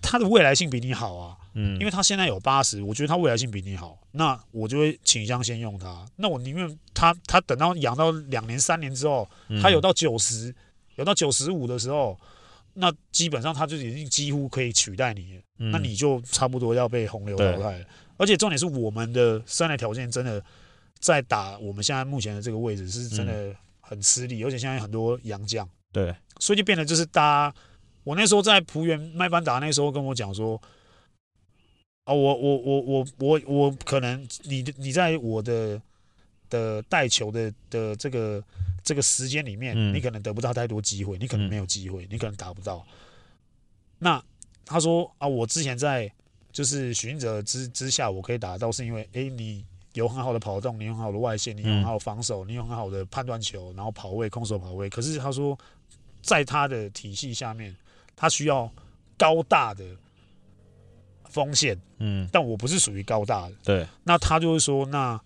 [0.01, 1.37] 他的未来性比你好啊。
[1.53, 6.05] 嗯，因为他现在有八十，我觉得他未来性比你好，那我就会倾向先用他。
[6.17, 9.27] 那我宁愿他他等到养到两年三年之后，
[9.61, 10.53] 他有到九十，
[10.95, 12.15] 有到九十五的时候，
[12.75, 15.41] 那基本上他就已经几乎可以取代你了。
[15.57, 17.85] 嗯，那你就差不多要被洪流淘汰了。
[18.17, 20.43] 而且重点是我们的三来条件真的
[20.99, 27.55] 在打我们现在目前的这个位置是真的很吃力，而且现在很多洋将，对，所以就变得就是大家，
[28.03, 30.61] 我那时候在浦原麦班达那时候跟我讲说。
[32.09, 35.79] 哦，我我我我我我可能你你在我的
[36.49, 38.43] 的带球的的这个
[38.83, 42.83] 这个时间里面，嗯、你可能得不到太多机会，你可能没有机会，嗯、你可能达不到。
[43.99, 44.19] 那
[44.65, 46.11] 他说啊，我之前在
[46.51, 54.89] 就是许晋哲之之下，我可以打到，是因为哎，你有很好的跑动，你有很好的外线，你有很好的防守，你有很好的判断球，然后跑位、空手跑位。
[54.89, 55.55] 可是他说，
[56.23, 57.75] 在他的体系下面，
[58.15, 58.67] 他需要
[59.15, 59.85] 高大的。
[61.29, 65.19] 锋线，嗯，但我不是属于高大的，对，那他就是说，那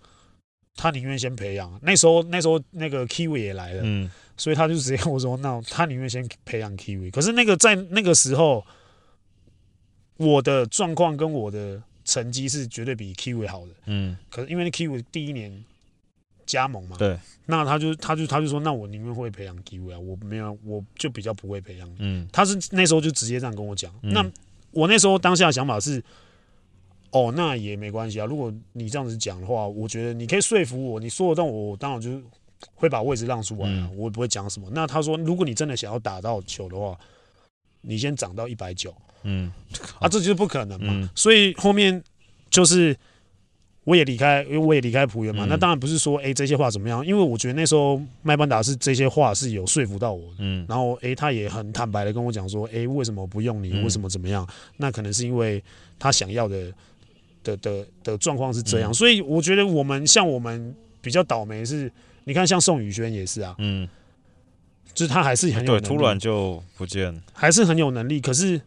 [0.76, 1.80] 他宁愿先培养。
[1.82, 7.10] 那时候，那时候那个 Kiwi 也来了，嗯，所以他就直接跟我说，那他宁愿先培养 Kiwi。
[7.10, 8.66] 可是那个在那个时候，
[10.18, 15.64] 我的状况跟我的成绩是绝对比 Kiwi 好的，嗯，可是因为 Kiwi 第一年
[16.46, 24.32] 加盟嘛，对，那他就他就他就说，那我宁愿会培养 Kiwi 啊，我没有，我就比较不会培养，嗯，他是那时候就直接这样跟我讲，嗯、那。
[24.74, 26.04] 我那时候当下的想法是，
[27.12, 28.26] 哦，那也没关系啊。
[28.26, 32.22] 如果你这样子讲的话，我觉得你可以说服我，你说得动我，我当然就
[32.74, 33.90] 会把位置让出来啊。
[33.92, 34.68] 嗯、我也不会讲什么。
[34.72, 36.98] 那他说，如果你真的想要打到球的话，
[37.82, 39.52] 你先涨到一百九，嗯，
[40.00, 40.94] 啊，这就是不可能嘛。
[40.94, 42.04] 嗯、所以后面
[42.50, 42.98] 就是
[43.86, 45.46] 我也离开，因为我也离开浦原嘛。
[45.46, 47.06] 嗯、那当然不是说，哎、欸，这些话怎么样？
[47.06, 50.38] 因为我觉得那时候麦班达是这些话是有说服到我的。
[50.40, 50.66] 嗯。
[50.70, 53.72] 然后，哎、欸，他也很坦白的跟我讲说，哎、欸，为什么不用你？
[53.84, 54.46] 为什么怎么样？
[54.50, 55.62] 嗯、那可能是因为
[56.00, 56.74] 他想要的
[57.44, 58.92] 的的的状况是这样。
[58.92, 61.92] 嗯、所以我觉得我们像我们比较倒霉是，
[62.24, 63.54] 你看像宋宇轩也是啊。
[63.58, 63.88] 嗯。
[64.94, 68.22] 就是他还是很有能力，对，突然就不见，还是很有能力。
[68.22, 68.62] 可是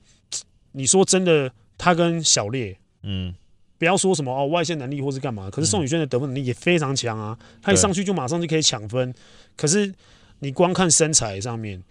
[0.72, 3.32] 你说真的，他跟小烈，嗯。
[3.78, 9.14] 不要说什么哦，外线能力或是干嘛，可是宋宇轩的得分能力也非常强啊，嗯、他一上去就马上就可以抢分。
[9.54, 9.92] 可是
[10.38, 11.82] 你光看身材上面，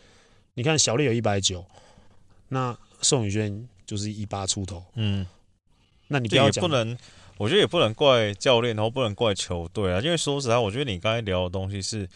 [0.56, 1.64] 你看小烈有一百九，
[2.50, 5.28] 那宋宇轩就是一八出头，嗯，
[6.08, 6.98] 那你不要讲，不能，
[7.38, 12.10] 我觉得也不能怪教练，然后不能怪球队啊，因为说实在，我觉得你刚才聊的东西是，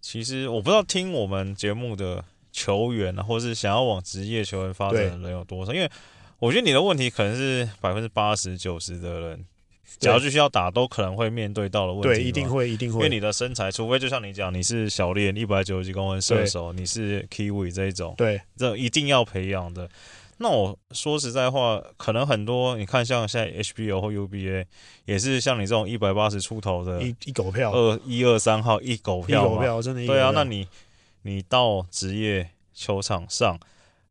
[0.00, 5.88] 其实我不知道听我们节目的球员啊，或是想要往职业球员发展的人有多少，因为。
[6.42, 9.46] 我觉得你的问题可能是百分之八十九十的人，
[10.00, 12.20] 只要继续要打，都可能会面对到的问题。
[12.20, 12.96] 对，一定会，一定会。
[12.96, 19.88] 因为你的身材，除非就像你讲，你是小练一百九十几公分射手，你是 Kiwi 这一种，对，这一定要培养的。
[20.38, 24.64] 那我说实在话，可能很多你看，像现在 HBO 或 UBA，
[25.04, 30.04] 也是像你这种一百八十出头的，一一狗票，二一二三号一狗票，一狗票真的。
[30.04, 30.66] 对啊，那你
[31.22, 33.56] 你到职业球场上。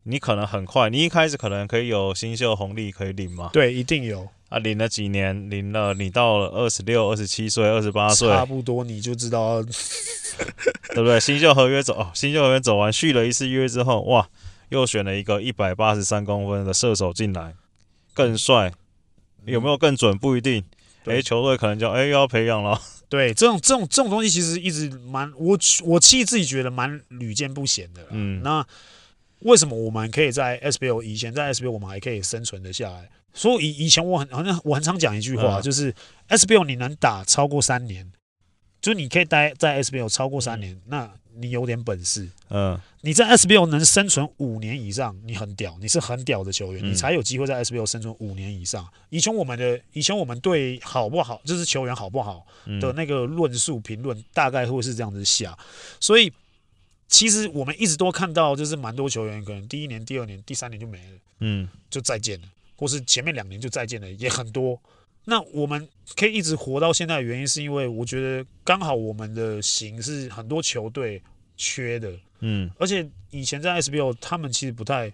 [0.04, 3.52] 你可能很快，你一开始可能可以有新秀红利可以领嘛？
[3.54, 4.58] 对，一定有啊！
[4.58, 9.62] 领了几年，领了你到了二十六、二十七岁、二十八岁，差不多你就知道，
[10.90, 11.20] 对不对？
[11.20, 14.28] 新秀合约走，哦，新秀合约走完，续了一次约之后，哇，
[14.70, 17.54] 又选了一个一百八十三公分的射手进来，
[18.16, 18.74] 更帅，
[19.46, 20.64] 有没有更准不一定。
[21.06, 22.82] 诶球队可能就哎、要培养了。
[23.08, 28.08] 对，这种这种这种东西其实一直蛮我我其实自己觉得蛮屡见不鲜的。
[28.10, 28.66] 嗯，那。
[29.42, 33.10] 为什么我们可以在 SBL 以前在 SBL 我们还可以生存的下来？
[33.34, 35.94] 所以以以前我很好像我很常讲一句话，嗯、就是
[36.30, 38.12] SBL 你能打超过三年，
[38.82, 42.30] 就是你可以待在 SBL 超过三年，嗯、那你有点本事。
[42.50, 48.86] 嗯，你在 SBL 能生存五年以上，你很屌，你是很屌的球员，嗯、你才有机会在 SBL 生存五年以上。
[49.10, 52.46] 以前我们的以前我们对好不好，就是球员好不好
[52.82, 55.58] 的那个论述评论，大概会是这样子下，
[56.00, 56.32] 所以。
[57.12, 62.48] 其实我们一直都看到，就是蛮多球员可能第一年、第二年、第三年就没了，嗯，就再见了，
[62.78, 64.82] 或是前面两年就再见了，也很多。
[65.26, 71.22] 那我们可以一直活到现在的原因，是因为我觉得刚好我们的型是很多球队
[71.58, 75.12] 缺的，嗯，而且以前在 SBL 他们其实不太，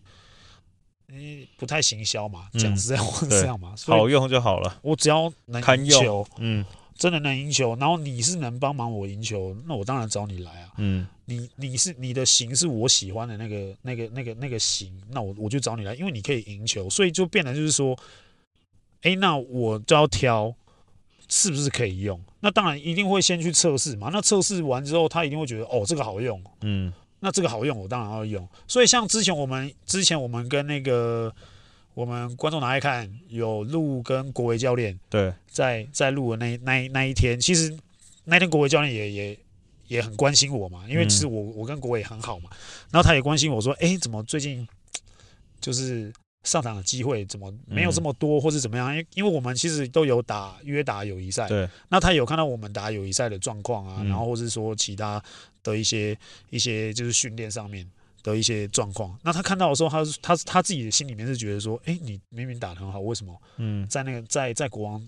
[1.10, 6.64] 嗯，不太行销嘛，讲实在话是这样嘛，好用就好了，我只要能赢球，嗯。
[6.98, 10.74] 真的能赢球，然后你是能帮忙我赢球，那我当然找你来啊。
[10.78, 17.98] 嗯，你你是你的型是我喜欢的那个那个那个那个型，那我我就找你来，因为你可以赢球，所以就变得就是说，
[19.04, 20.54] 哎，那我就要挑
[21.30, 22.20] 是不是可以用。
[22.40, 24.10] 那当然一定会先去测试嘛。
[24.12, 26.44] 那测试完之后，他一定会觉得哦，这个好用。
[26.62, 28.48] 嗯，那这个好用，我当然要用。
[28.68, 31.34] 所以像之前我们之前我们跟那个。
[31.98, 37.76] 我们观众拿来看，有录跟国维教练对，在在录的那那那一天，其实
[38.26, 39.40] 那天国维教练也也
[39.88, 42.52] 也很关心我嘛，因为其实我我跟国维很好嘛，
[42.92, 44.68] 然后他也关心我说，哎，怎么最近
[45.60, 48.96] 就是上场的机会怎么没有这么多，或是怎么样？
[48.96, 55.20] 因因为我们其实都有打约打友谊赛，对，那他有看到我们打友谊赛的状况啊，然后或是说其他
[55.64, 56.16] 的一些
[56.52, 57.90] 一些就是训练上面。
[58.32, 63.42] 的一些状况，那他看到的时候，他他他自己的心里面是觉得说，哎、欸，你明明打得很好，为什么？
[63.56, 65.00] 嗯，在那个在在国王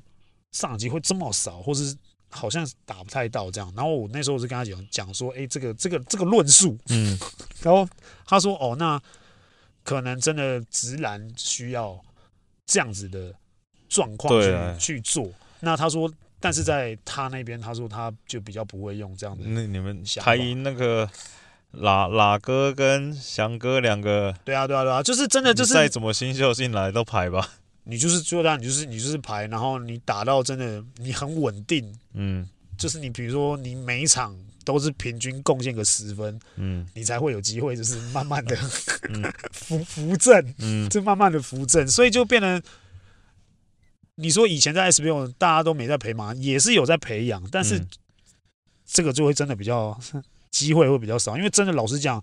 [0.53, 1.93] 上场机会这么少，或是
[2.29, 3.69] 好像打不太到这样。
[3.75, 7.19] 然后我那时候我就跟他讲讲说，哎、欸，这个这个这个论述，嗯，
[7.62, 7.86] 然后
[8.25, 9.01] 他说，哦，那
[9.84, 11.99] 可能真的直男需要
[12.65, 13.36] 这样子的
[13.89, 14.41] 状况
[14.79, 15.29] 去去做。
[15.60, 19.43] 那他说，但是在他那边，他说他就比较不会用这样的。
[19.45, 21.10] 那你们台银那个。
[21.71, 27.47] 拉拉哥跟翔哥两个，对啊，对啊，对啊，就是真的，就是再怎么新秀进来都排吧。
[27.84, 38.55] 你就是做到，你就是你就是排，然后你打到真的你很稳定，嗯，就是你比如说你每一场都是平均贡献个十分，嗯，你才会有机会，就是慢慢的
[39.53, 42.62] 扶扶正，嗯，就慢慢的扶正，所以就变成
[44.15, 47.84] 你说以前在 SBL 大家都没在培养，也是有在培养，但是
[48.86, 49.99] 这个就会真的比较。
[50.51, 52.21] 机会会比较少，因为真的老实讲，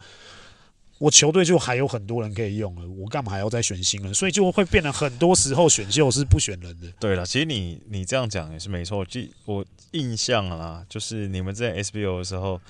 [0.99, 4.13] 我球队就还有很多人可以用了，我干嘛还要再选新人？
[4.15, 6.91] 所以就会变得很多时候选秀是不选人的。
[6.99, 9.05] 对了，其实你你这样讲也是没错。
[9.05, 12.61] 就我印象啊，就是你们在 SBO 的时候，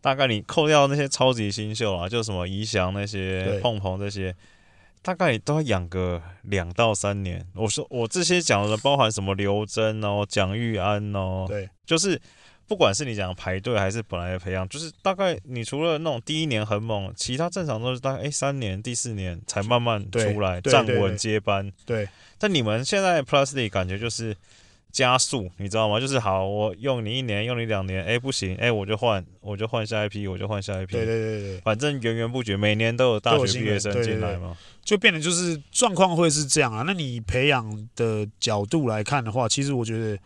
[0.00, 4.36] 大概你扣掉那些超级新秀啊，就什么怡翔那些、碰鹏对这些，
[5.02, 7.46] 大概都要养个两到三年。
[7.54, 12.20] 我说我这些讲的包含什么刘真哦、蒋玉安哦，对，就是
[12.66, 21.72] 不管是你讲排队还是本来的培养，就是大概你除了那种第一年很猛，其他正常都是大概哎三年、第四年才慢慢出来站稳接班。
[21.84, 24.36] 对，但你们现在 Plus League 感觉就是。
[24.92, 26.00] 加速，你知道吗？
[26.00, 30.94] 就是好，我用你一年，用你两年，哎，不行，哎，我就换，我就换下一批，我就换下一批。
[30.94, 36.82] 对对对对，反正源源不绝，每年都有大学毕业生进来嘛，就变得就是状况会是这样啊。
[36.86, 40.18] 那你培养的角度来看的话，其实我觉得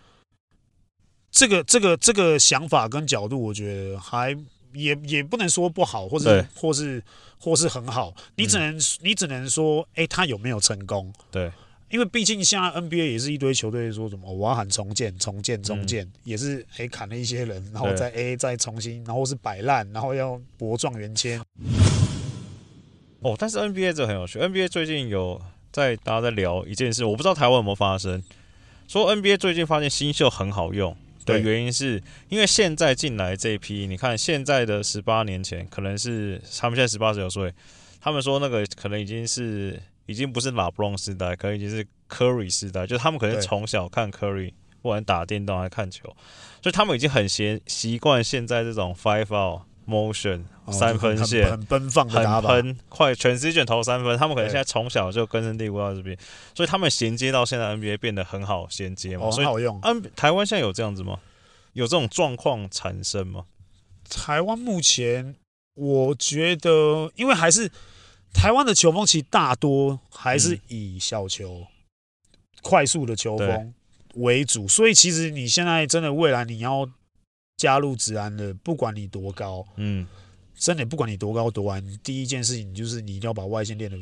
[1.40, 4.36] 这个这个这个想法跟角度，我觉得还
[4.74, 7.02] 也也不能说不好，或者或是
[7.38, 11.10] 或是很好，你只能、嗯、你只能说，哎，他有没有成功？
[11.30, 11.50] 对。
[11.88, 21.40] 因为毕竟现在 NBA 也是一堆球队说什么我要喊重建、重建、重建，嗯、也是诶砍了一些人，然后再 A 再重新，然后是摆烂，然后要博状元签。
[23.20, 25.40] 哦，但是 NBA 这很有趣，NBA 最近有
[25.72, 28.22] 在大家在聊一件事，我不知道台湾有没有发生，
[28.86, 37.52] 说 NBA 最近发现新秀很好用的原因是因为现在进来这一批，你看现在的十八年前可能是他们现在十八十九岁，
[38.00, 39.80] 他们说那个可能已经是。
[40.06, 44.52] 已经不是拉布隆时代，可能已经是 Curry 时代，就是他们可能从小看 Curry，
[44.82, 46.02] 不管打电动还是看球，
[46.60, 56.16] 所以他们已经很习习惯现在这种 five out motion、哦、三分线很，很奔放的打法，很快全世界投三分，他们可能现在从小就根深蒂固到这边，
[56.54, 59.78] 所以他们衔接到现在 NBA 变得很好衔接嘛，哦、很好用。
[59.82, 61.18] 嗯，台湾现在有这样子吗？
[61.72, 63.44] 有这种状况产生吗？
[64.08, 65.34] 台湾目前
[65.74, 67.70] 我觉得，因为还是。
[68.32, 71.66] 台湾的球风其实大多还是以小球、嗯、
[72.62, 73.74] 快速的球风
[74.14, 76.88] 为主，所以其实你现在真的未来你要
[77.56, 80.06] 加入职篮的，不管你多高，嗯，
[80.60, 83.98] 真的不管你多高多矮，第一件事情就是你一定要把外线练得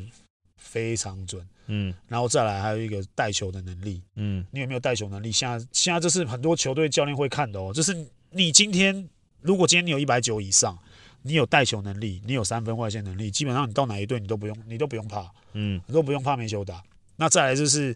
[0.57, 5.31] 非常准，嗯，然后再来还有一个带球的能力，嗯，你有没有带球能力？
[5.31, 9.09] 现在现在这是很多球队教练会看的哦，就是你今天
[9.41, 10.77] 如果今天你有一百九以上。
[11.21, 16.81] 你有带球能力，你有三分外线能力，基本上你到哪一队你都不用，你都不用怕，嗯，你都不用怕没球打。
[17.17, 17.93] 那再来就是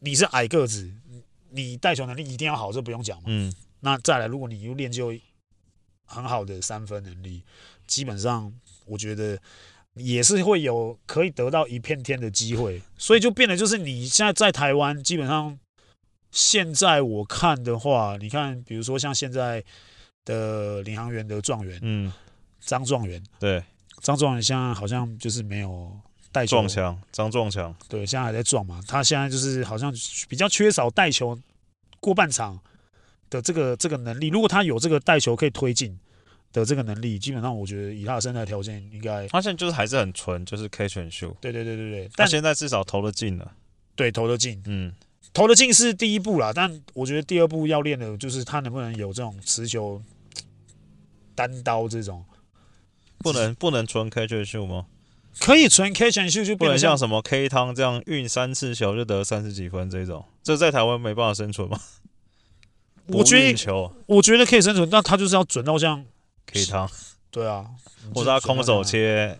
[0.00, 0.92] 你是矮个子，
[1.48, 3.50] 你带球能力一定要好，这不用讲嘛，嗯。
[3.80, 5.10] 那再来，如果你又练就
[6.04, 7.42] 很好的三分能力，
[7.86, 8.52] 基本上
[8.84, 9.38] 我觉得
[9.94, 12.82] 也是会有可以得到一片天的机会。
[12.98, 15.58] 所以就变得就是你现在在台湾，基本上
[16.30, 19.64] 现在我看的话，你看，比如说像现在
[20.24, 22.12] 的领航员的状元，嗯。
[22.58, 23.62] 张状元，对，
[24.02, 25.96] 张状元现在好像就是没有
[26.32, 28.82] 带球，撞墙，张撞墙，对，现在还在撞嘛。
[28.88, 29.94] 他现在就是好像
[30.28, 31.38] 比较缺少带球
[32.00, 32.58] 过半场
[33.30, 34.30] 的这个这个能力。
[34.30, 35.96] 如果他有这个带球可以推进
[36.60, 41.34] 的这个能力，基本上我觉得以他的身材条件，应该他现在就是还是很纯，就是 catch and shoot。
[41.40, 43.52] 对对对对对，但现在至少投得进了，
[43.94, 44.92] 对，投得进，嗯，
[45.34, 46.52] 投得进是第一步啦。
[46.54, 50.02] 但我觉得第二步要练的就是他能不能有这种持球
[51.34, 52.24] 单刀这种。
[53.18, 54.86] 不能不能纯 catch and shoot 吗？
[55.38, 61.78] 可以纯 catch and shoot，就不能像什么 K 汤这样运三次球就得三十几分这种，这在台湾没办法生存吗？
[63.08, 66.04] 我觉得我觉得可以生存，但他就是要准到像
[66.46, 66.88] K 汤，
[67.30, 67.66] 对啊，
[68.14, 69.38] 或者他空手切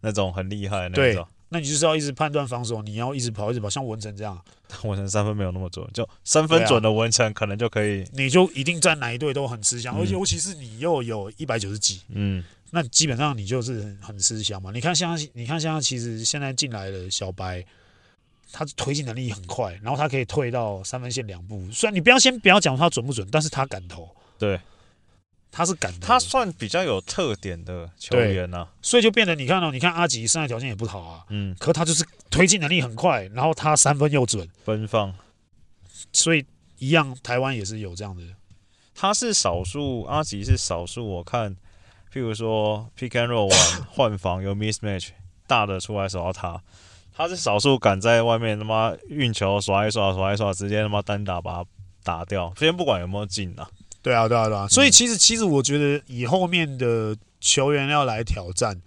[0.00, 1.26] 那种很厉害那种。
[1.50, 4.40] 那你就是要一直判断防守，你要一直跑一直跑，像文成这样。
[4.82, 12.42] 文成三分没有那么准，就三分准的文成可能就可以，你就一定在哪一队都很吃香，而且尤其是你又有一百九十几，嗯。
[12.70, 14.72] 那基本上你就是很吃香嘛。
[14.72, 17.64] 你看像你看像其实现在进来的小白，
[18.50, 21.64] 他推进能力很快，然后他可以退到三分线两步。
[21.70, 24.08] 虽然你不要先不要讲他准不准，但是他敢投。
[24.36, 24.58] 对，
[25.56, 26.06] 他是敢投。
[26.08, 28.68] 他算比较有特点的球员呢、啊。
[28.82, 35.14] 所以就变得你看到、哦，你看阿吉身材条件也不好啊，嗯，可他就是推进能力很快，然后他三分又准，奔放。
[36.12, 36.44] 所以
[36.78, 38.22] 一样，台湾也是有这样的。
[38.94, 41.56] 他是少数，阿吉是少数，我看。
[42.12, 45.08] 譬如说，pick and roll 玩 换防有 mismatch，
[45.48, 46.62] 大的出来守到他，
[47.12, 51.68] 他是少数敢在外面他妈运球耍一耍耍一耍，直接他妈单打把他
[52.04, 52.54] 打掉。
[52.56, 53.68] 先不管有没有进啊。
[54.04, 54.68] 对啊，对啊，对啊。
[54.68, 58.80] 所以其实其实我觉得以后面的球员要来挑战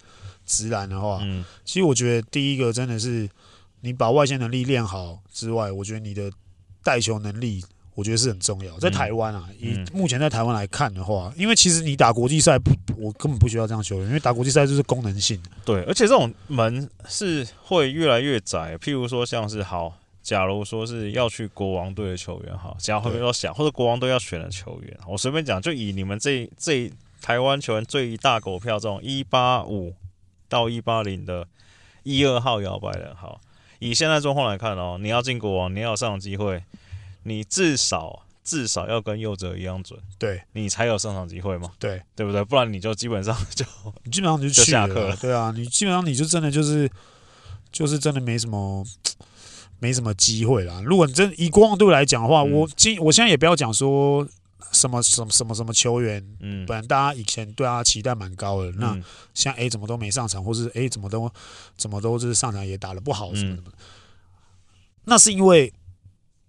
[0.46, 3.28] 直男的话，嗯，其实我觉得第一个真的是
[3.80, 6.30] 你把外线能力练好之外，我觉得你的
[6.82, 7.62] 带球能力。
[7.98, 15.36] 我觉得是很重要，在台湾啊，以目前在台湾来看的话，因为其实你打国际赛不，我根本不需要这样球员，因为打国际赛就是功能性。
[15.64, 18.78] 对，而且这种门是会越来越窄。
[18.78, 19.98] 譬如说，像是好，
[20.28, 29.94] 假如说是要去国王队的球员，哈，假如后面要想，或者国王队要选的球员，我随便讲，就以你们这这台湾球员最大狗票这种一八五
[30.48, 31.46] 到一八零的。
[32.04, 33.14] 一二号摇摆人。
[33.14, 33.38] 好，
[33.80, 36.62] 以现在状况来看哦，你要进国王，你要有上场机会，
[37.24, 42.42] 你至少至少要跟右哲一样准，对，你才有上场机会嘛，对，对不对？
[42.42, 43.62] 不然你就基本上 就
[44.04, 46.90] 你基本上就去就下课了，对啊，你基本上你就真的就是
[47.70, 48.82] 就是真的没什么
[49.78, 50.82] 没什么机会啦。
[50.84, 52.52] 如果你真以国王队来讲的话，嗯。
[52.52, 54.26] 我今我现在也不要讲说。
[54.70, 59.04] 什么什么什么什么球员，嗯，本来大家以前对他期待蛮高的，那嗯。
[59.32, 61.30] 像 A 怎么都没上场，或是 A 怎么都
[61.74, 63.72] 怎么都就是上场也打的不好什么什么，
[65.04, 65.72] 那是因为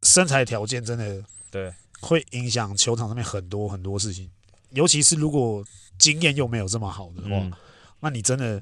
[0.03, 1.73] 身材条件真的对。
[2.01, 4.29] 会影响球场上面很多很多事情，
[4.71, 5.63] 尤其是如果
[5.97, 7.53] 经验又没有这么好的话，嗯。
[8.01, 8.61] 那你真的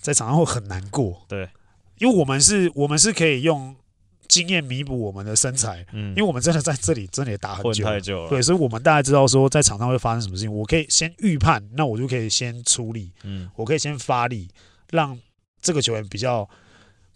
[0.00, 1.24] 在场上会很难过。
[1.26, 1.48] 对，
[1.98, 3.74] 因为我们是，我们是可以用
[4.28, 13.50] 经验弥补我们的身材，嗯，因为我们真的在这里真的也打很久了，太久了，对，所以我们大概知道说在场上会发生什么事情，我可以先预判，那我就可以先出力，嗯。
[13.54, 14.48] 我可以先发力，
[14.90, 15.18] 让
[15.60, 16.48] 这个球员比较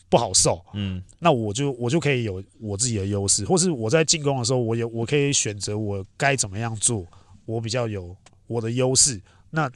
[0.09, 1.03] 不好受，嗯。
[1.19, 7.07] 那我就我就可以有我自己的优势，或是我在进攻的时候，我有我可以选择我该怎么样做，
[7.47, 9.21] 我比较有我的优势。
[9.51, 9.71] 那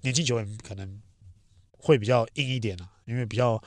[0.00, 1.00] 年轻球员可能
[1.76, 3.62] 会比较硬一点啊，因为比较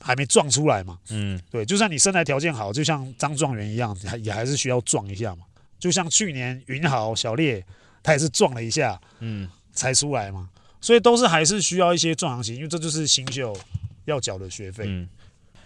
[0.00, 0.98] 还没撞出来嘛。
[1.10, 5.44] 嗯对，就算你身材条件好，就像张状元一样，还也还是需要撞一下嘛。
[5.78, 7.64] 就像去年云豪小烈，
[8.02, 13.56] 他也是撞了一下嗯，才出来嘛，所以都是还是需要一些壮阳型，因为这就是新秀
[14.04, 14.84] 要缴的学费。
[14.86, 15.08] 嗯，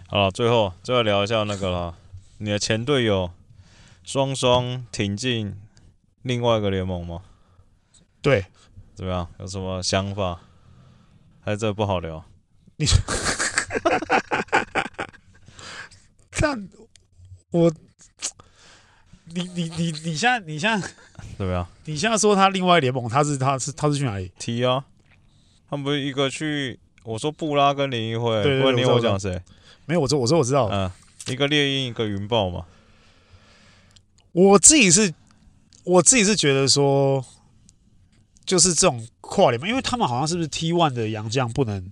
[0.08, 1.96] 好了，最后最后聊一下那个了，
[2.38, 3.30] 你的前队友
[4.04, 5.56] 双双挺进
[6.22, 7.22] 另外一个联盟吗？
[8.22, 8.46] 对，
[8.94, 9.28] 怎么样？
[9.38, 10.40] 有什么想法？
[11.40, 12.24] 还是这不好聊？
[16.44, 16.68] 但
[17.52, 17.72] 我，
[19.32, 20.88] 你你你你现在你现在
[21.38, 21.66] 怎么样？
[21.86, 24.30] 你现在说他另外联盟，他是他是他是去哪里？
[24.38, 24.84] 踢啊！
[25.70, 29.40] 他们不是一个去，我说布拉跟林一辉，对对不然你我讲谁？
[29.86, 30.90] 没有，我说我说我知道，嗯，
[31.28, 32.66] 一个猎鹰，一个云豹嘛。
[34.32, 35.14] 我自己是，
[35.84, 37.24] 我自己是觉得说，
[38.44, 41.90] 就是这种跨联盟，因为他们好像是不是 T one 的洋将不能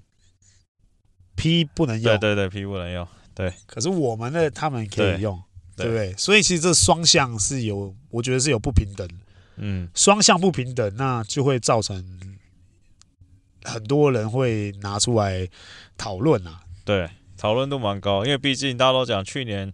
[1.37, 2.93] P 不能用，对对对，P 不能
[3.37, 3.53] 用。
[3.67, 5.41] 可是我们的他们可以用，
[5.77, 6.15] 对对不对？
[6.17, 9.09] 所以其实这双向是有，我觉得是有不平等。
[9.57, 12.03] 嗯双向不平等，那就会造成
[13.65, 15.47] 很多人会拿出来
[15.97, 16.61] 讨论啊。
[16.85, 19.73] 对，讨论度蛮高，因为毕竟大家都讲去年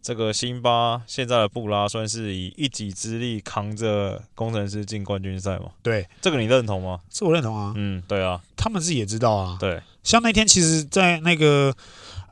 [0.00, 5.72] 这个辛巴现在的布拉算是以一己之力扛着工程师进冠军赛嘛。
[5.82, 7.00] 对，这个你认同吗？
[7.10, 7.74] 这我认同啊。
[7.76, 9.56] 嗯，对啊，他们自己也知道啊。
[9.58, 11.74] 对，像那天，其实，在那个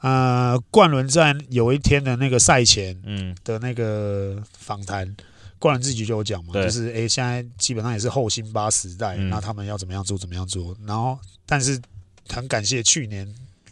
[0.04, 5.16] 呃冠伦在有一天的那个赛前嗯的那个访谈，
[5.58, 10.76] 冠伦自己就有讲嘛，对就是诶，现在基本上也是后辛巴时代，嗯那他们要怎么样做，怎么样做。
[10.86, 11.80] 然后，但是
[12.28, 13.26] 很感谢去年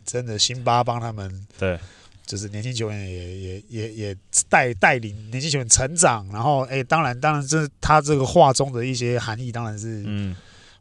[0.07, 1.47] 真的辛巴帮他们。
[1.59, 1.79] 对，
[2.25, 4.17] 就是年轻球员也也也也
[4.49, 10.35] 带带领年轻球员成长，然后哎，当然当然这他这个话中的一些含义当然是嗯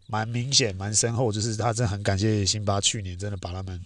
[0.08, 3.78] 蛮明显蛮深厚，就是他真的很感谢辛巴去年真的把他们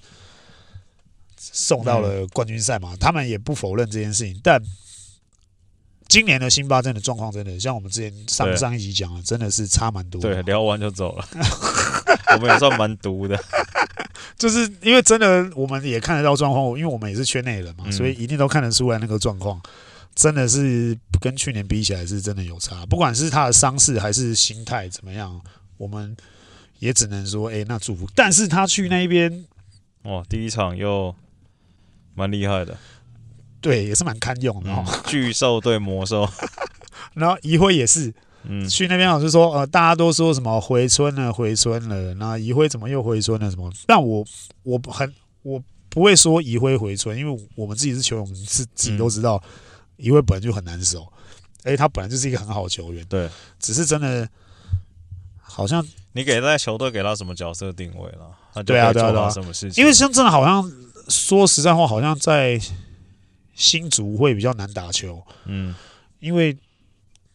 [1.54, 4.62] 送到了冠军赛嘛，嗯他们也不否认这件事情，但
[6.08, 11.28] 今年的辛巴真的状况真的像我们之前上上一集讲的，真的是差蛮多，对，聊完就走了，
[12.36, 13.38] 我们也算蛮毒的。
[14.38, 19.62] 就是因为真的我们也看得到状况，因为我们也是圈内人嘛，嗯所以一定都看得出来那个状况，
[20.14, 22.86] 真的是跟去年比起来是真的有差。
[22.86, 25.42] 不管是他的伤势还是心态怎么样，
[25.78, 26.16] 我们
[26.80, 28.08] 也只能说，哎、那祝福。
[28.14, 29.46] 但是他去那边，
[30.04, 31.16] 哇，第一场又
[32.16, 32.76] 蛮厉害的，
[33.62, 36.28] 对，也是蛮堪用的嗯哦。，巨兽对魔兽，
[37.14, 38.14] 然后移辉也是
[38.44, 43.50] 嗯去那边，老师说，呃，大家都说什么回村了，回村了，那移辉怎么又回村了？
[43.52, 43.72] 什么？
[43.86, 44.26] 但我
[44.64, 45.14] 我很
[45.44, 49.42] 我不会说移辉回村，因为我们自己是球员，我们是自己都知道，
[49.98, 51.12] 移辉本来就很难守，
[51.64, 54.28] 而且他本来就是一个很好的球员，对，只是真的
[55.42, 58.30] 好像，你给在球队给他什么角色定位了？
[58.54, 59.82] 他就对啊可以做到什么事情？
[59.82, 60.70] 因为像真的好像
[61.08, 62.60] 说实在话，好像在
[63.54, 65.76] 新竹会比较难打球，嗯。
[66.20, 66.58] 因为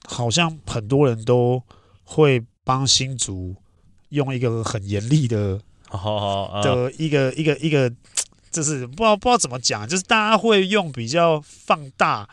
[0.07, 1.63] 好像很多人都
[2.03, 3.55] 会帮新竹
[4.09, 7.93] 用一个很严厉的好好啊，的一个、一个一个，
[8.51, 12.29] 就是不知道不知道怎么讲，就是大家会用比较放大、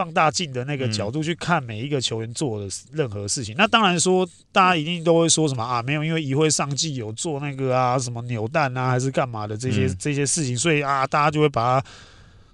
[0.00, 3.54] 放大镜的那个角度去看每一个球员做的任何事情。
[3.58, 11.86] 那当然说，大家一定都会说什么啊，没有，因为一会上季有做那个啊，什么扭蛋啊，还是干嘛的这些、嗯这些事情，所以啊，大家就会把它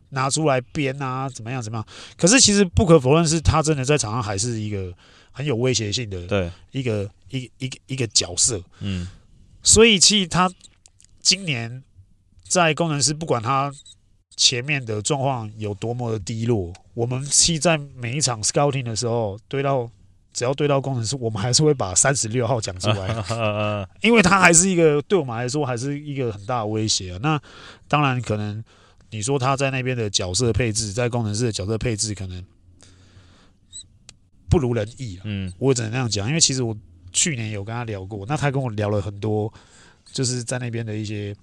[0.09, 1.87] 拿出来编啊，怎么样怎么样。
[2.19, 4.93] 可是其实不可否认，是他真的在场上还是一个
[5.31, 8.61] 很有威胁性的对，一个一个一个一个角色。
[8.81, 9.07] 嗯
[9.63, 10.51] 所以其实他
[11.21, 11.85] 今年
[12.49, 13.73] 在工程师不管他
[14.37, 19.91] 前面的状况有多么的低落，我们其实在每一场 scouting 的时候，对到
[20.33, 23.09] 只要对到工程师，我们还是会把三十六号讲出来，
[24.03, 27.19] 因为他还是一个对我们来说还是一个很大的威胁啊。
[27.23, 27.41] 那
[27.89, 28.63] 当然可能
[29.11, 32.45] 你说他在那边的角色配置，在工程师的角色配置可能
[34.51, 36.77] 不如人意，嗯，我只能那样讲，因为其实我
[37.11, 39.51] 去年有跟他聊过，那他跟我聊了很多，
[40.13, 41.35] 就是在那边的一些。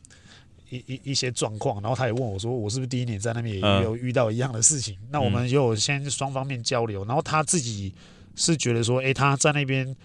[0.74, 7.94] 一一一些状况，然后他也问我说：“我是不是第一年在那边也有遇到一样的事情？”嗯、那我们就有先双方面交流，然后他自己
[8.36, 9.96] 是觉得说：“诶、欸，他在那边，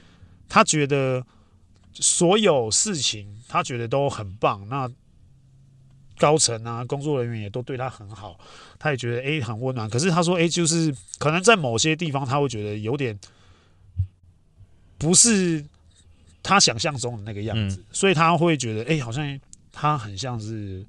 [0.46, 1.24] 他觉得
[1.94, 4.68] 所有事情他觉得都很棒。
[4.68, 4.90] 那
[6.18, 8.38] 高层啊，工作人员也都对他很好，
[8.78, 9.88] 他也觉得诶、欸、很温暖。
[9.88, 13.18] 可是他说：‘诶、欸，就是可能在某些地方他会觉得有点
[14.98, 15.64] 不是
[16.42, 19.38] 他想象中的那个样子，嗯、所以他会觉得诶、欸，好像。”
[19.80, 20.84] 他很像是，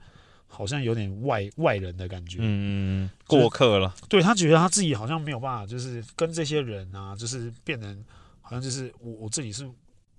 [0.48, 3.94] 好像有点外外人的感觉，嗯，过客了。
[4.08, 8.04] 对，他觉得他自己好像没有办法，就是跟这些人啊，就是变成
[8.42, 9.70] 好像就是我我自己是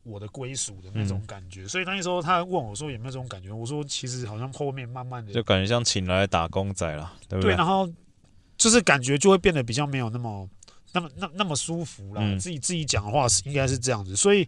[0.04, 1.62] 我的归属的那种感觉。
[1.62, 7.50] 嗯、所以那时候他问我说有没有这种感觉，我说其实好像后面慢慢的就感觉像请来打工仔了，对不对？
[7.50, 7.90] 对，然后
[8.56, 10.48] 就是感觉就会变得比较没有那么
[10.92, 12.20] 那么那那么舒服了。
[12.22, 14.46] 嗯、自己自己讲的话是应该是这样子，所以。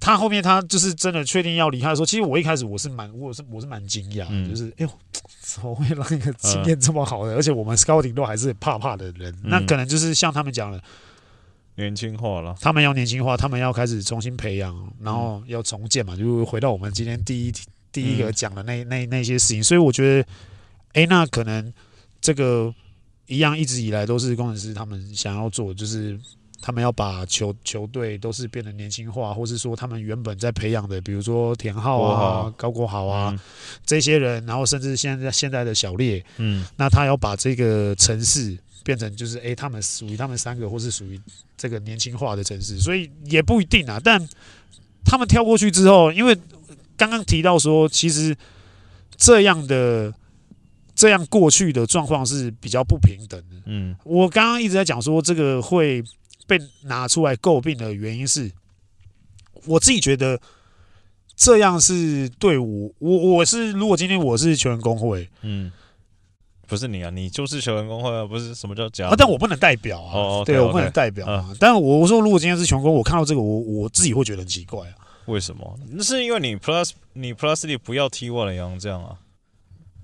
[0.00, 4.90] 他后面他就是真的确定要离开的时候，其实我一开始我是蛮我是我是蛮惊讶，嗯、就是哎呦，
[5.42, 10.80] 怎么会让一个经验这么好的，嗯、而且我们 scouting 都还是怕怕的人，嗯、那可能就是像他们讲的，
[11.74, 12.40] 年轻化。
[12.40, 17.52] 了，他们要年轻化，他们要开始重新培养，然后要重建嘛，就回到我们今天第一
[17.90, 20.28] 第一个讲的那那那些事情，所以我觉得，
[20.92, 21.72] 哎，那可能
[22.20, 22.72] 这个
[23.26, 26.18] 一样一直以来都是工程师他们想要做，就是。
[26.60, 33.38] 他们要把球球队都是变得年轻化，或是说他们原本在培养的，比如说田浩啊、高国豪啊、嗯、
[33.86, 41.20] 这些人，然后甚至现在现在的小烈，嗯，那他要把这个城市变成就是，哎，他们属于他们三个，或是属于
[41.56, 44.00] 这个年轻化的城市，所以也不一定啊。
[44.02, 44.28] 但
[45.04, 46.36] 他们跳过去之后，因为
[46.96, 48.36] 刚刚提到说，其实
[49.16, 50.12] 这样的
[50.92, 53.56] 这样过去的状况是比较不平等的。
[53.66, 56.02] 嗯，我刚刚一直在讲说这个会。
[56.48, 58.50] 被拿出来诟病的原因是，
[59.66, 60.40] 我自己觉得
[61.36, 65.70] 这样是对我，我我是如果今天我是球员工会，嗯，
[66.66, 69.08] 不是你啊，你就是球员工会啊，不是什么叫假？
[69.08, 71.46] 啊，但我不能代表啊，对，我不能代表啊。
[71.50, 74.94] 嗯、但我我说，如果今天是球员工会，我看到这个，我我自己会觉得很奇怪啊。
[75.26, 75.78] 为什么？
[75.90, 79.18] 那是因为你 plus 你 plus 里不要 T1 的样这样啊。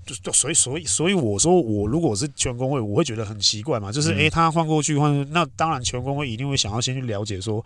[0.05, 7.65] 就所以所以所以我说我如果是全工会，我会觉得很奇怪嘛，就是诶、嗯欸，他换过去换，那当然全工会一定会想要先去了解说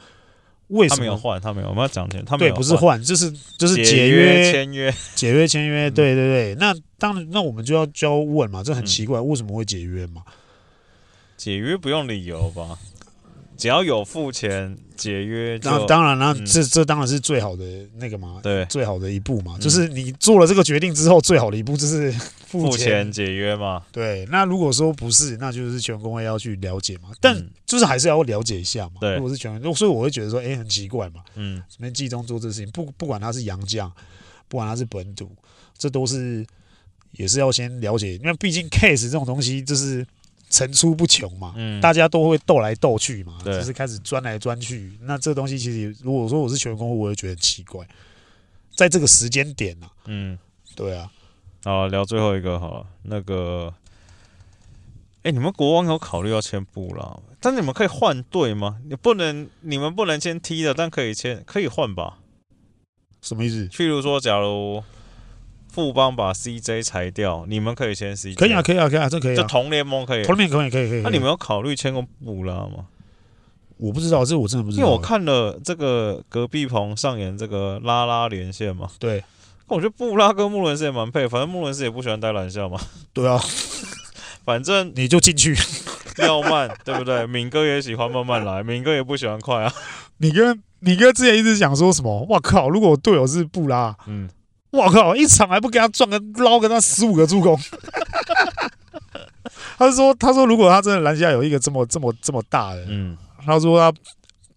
[0.69, 10.23] 为什么他没有换，他没有，我们要讲钱，他对不是换，就是就是解约签约解约签约，对对对，那当然那我们就要就要问嘛，这很奇怪，为什么会解约嘛？
[11.37, 12.79] 解约不用理由吧？
[13.59, 17.65] 只要有付钱解约，那当然了，这这当然是最好的
[17.97, 22.13] 那个嘛，对，最好的一步嘛，就是你做了这个决定之后，最好的一步就是
[22.47, 23.83] 付钱解约嘛。
[23.91, 27.37] 对，那如果说不是，那就是全工会要去了解嘛，但
[27.67, 28.95] 就是还是要了解一下嘛。
[29.01, 31.23] 对，如果是全所以我会觉得说，哎，很奇怪嘛。
[31.35, 33.93] 嗯，什么季中做这事情，不不管他是洋将，
[34.47, 35.35] 不管他是本土，
[35.77, 36.47] 这都是
[37.11, 40.07] 也是要先了解，因为毕竟 case 这种东西就是。
[40.49, 44.93] 层出不穷嘛，嗯，大家都会斗来斗去嘛，就是开始钻来钻去。
[45.03, 47.87] 那这个东西其实，如果说我是球员工会，我会觉得很奇怪，
[48.75, 50.39] 在这个时间点呢、啊，嗯，
[50.75, 51.11] 对啊。
[51.65, 53.75] 好，聊最后一个好了，那个，
[55.19, 58.79] 哎、欸，你们国王有考虑要签布朗，但你们可以换队吗？
[58.89, 62.19] 你不能，你们不能签踢的，但可以签，可以换吧？
[63.21, 63.67] 什么意思？
[63.69, 64.83] 譬如说，假如。
[65.79, 69.37] 富邦把 CJ 裁掉，你们可以签 CJ，可以啊，可以啊，可以啊，这可以啊。
[69.37, 71.03] 就同联盟可以，同联盟可以，可以，可以。
[71.03, 72.87] 那你们有考虑签过布拉吗？
[73.77, 74.83] 我不知道，这我真的不知道。
[74.83, 78.91] 因为我看了这个隔壁棚上演这个拉拉连线嘛。
[78.99, 79.23] 对。
[79.69, 82.81] 我觉得布拉跟穆伦斯也蛮配，反正穆伦斯也不喜欢待篮下嘛。
[83.13, 83.39] 对啊。
[84.45, 85.55] 反正你就进去，
[86.19, 87.25] 要慢， 对不对？
[87.25, 89.73] 敏哥也喜欢慢慢来，敏哥也不喜欢快啊。
[90.17, 92.25] 你跟你哥之前一直讲说什么？
[92.31, 92.69] 哇靠！
[92.69, 94.29] 如果我队友是布拉，嗯。
[94.71, 95.17] 我靠！
[95.17, 97.59] 一场还不给他撞个捞个那十五个助攻，
[99.79, 103.17] 他说：“他说如果他真的篮下有一个这么这么这么大的，嗯，
[103.47, 103.99] 他说他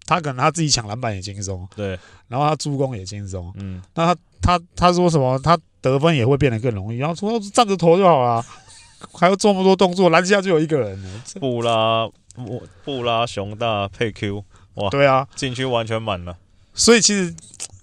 [0.06, 1.98] 他可能他自己抢篮板也轻松，对，
[2.28, 5.40] 然后他助攻也轻松，嗯，那他他他说什么？
[5.40, 6.98] 他得分也会变得更容易。
[6.98, 8.44] 然后说站着投就好了，
[9.14, 11.02] 还要做那么多动作，篮下就有一个人。
[11.40, 12.10] 布拉
[12.84, 14.44] 布拉熊大配 Q，
[14.74, 16.36] 哇，对啊，禁区完全满了。
[16.74, 17.34] 所以其实。”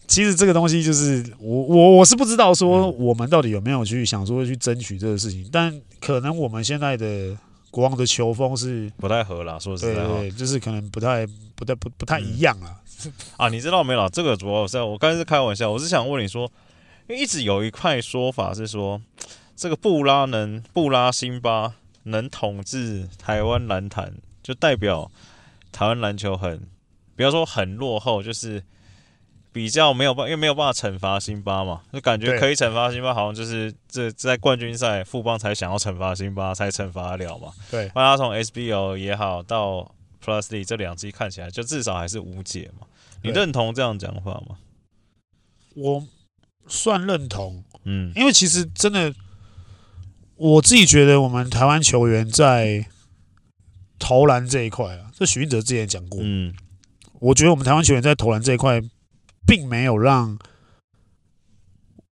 [0.09, 7.37] 其实这个东西就是我我我是不知道说我们到底有没有去想说去争取这个事情，嗯、但可能我们现在的
[7.71, 12.81] 国王的球风是不太合啦，说实在话，对，就是可能不太不太不不太一样啊。
[13.05, 14.09] 嗯、啊，你知道没有？
[14.09, 16.51] 这个主要是，我刚才是开玩笑，我是想问你说，
[17.07, 18.99] 因为一直有一块说法是说，
[19.55, 25.11] 这个布拉能布拉辛巴能统治台湾篮坛，就代表
[25.71, 26.67] 台湾篮球很，
[27.15, 28.65] 不要说很落后，就是。
[29.51, 37.51] 比较没有办，因为没有办法惩罚辛巴嘛，就感觉可以惩罚辛巴，好像就是这在冠军赛富邦才想要惩罚辛巴才惩罚得了嘛。
[37.71, 39.91] 对，那他从 SBO 也好到
[40.23, 42.87] Plus League 这两季看起来，就至少还是无解嘛。
[43.23, 44.59] 你认同这样讲法吗？
[45.75, 46.07] 我
[46.67, 49.15] 算认同，嗯，因为其实真的，
[50.37, 52.87] 我自己觉得我们台湾球员在
[53.99, 56.55] 投篮这一块啊，这许晋哲之前讲过，嗯，
[57.19, 58.81] 我觉得我们台湾球员在投篮这一块。
[59.49, 60.39] 并没有让，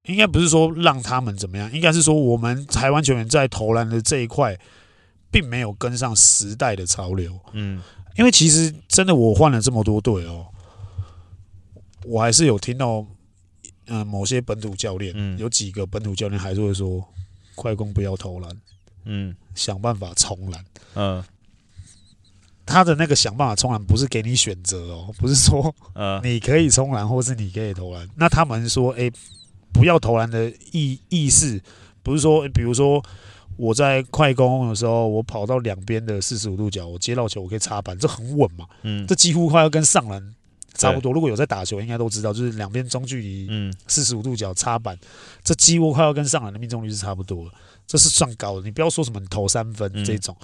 [0.04, 4.60] 应该不是说让他们怎么样，应该是说我们台湾球员在投篮的这一块，
[5.30, 7.40] 并没有跟上时代的潮流。
[7.54, 7.82] 嗯，
[8.18, 10.46] 因为其实真的我换了这么多队哦，
[12.04, 12.98] 我还是有听到，
[13.86, 17.02] 嗯、呃，某些本土教练，嗯，有几个本土教练还是会说，
[17.54, 18.50] 快攻不要投篮，
[19.06, 20.64] 嗯，想办法冲篮，
[20.96, 21.24] 嗯。
[22.64, 25.74] 他的那个想办法冲篮不是给你选择哦， 不是说
[26.22, 28.08] 你可以冲篮或是你可以投篮。
[28.16, 29.10] 那他们说，哎，
[29.72, 31.60] 不要投篮的意意思
[32.02, 33.04] 不是说，比如说
[33.56, 38.66] 我在快攻的时候，我跑到两边的四十五度角，我接到球我可以插板，这很稳嘛。
[38.82, 40.34] 嗯，这几乎快要跟上篮
[40.74, 41.12] 差不多。
[41.12, 44.96] 如果有在打球，应该都知道，就是两边中距离，嗯，四十五度角插板，
[45.42, 47.52] 这几乎快要跟上篮的命中率是差不多了。
[47.86, 50.36] 这是算高的，你不要说什么你投三分这种，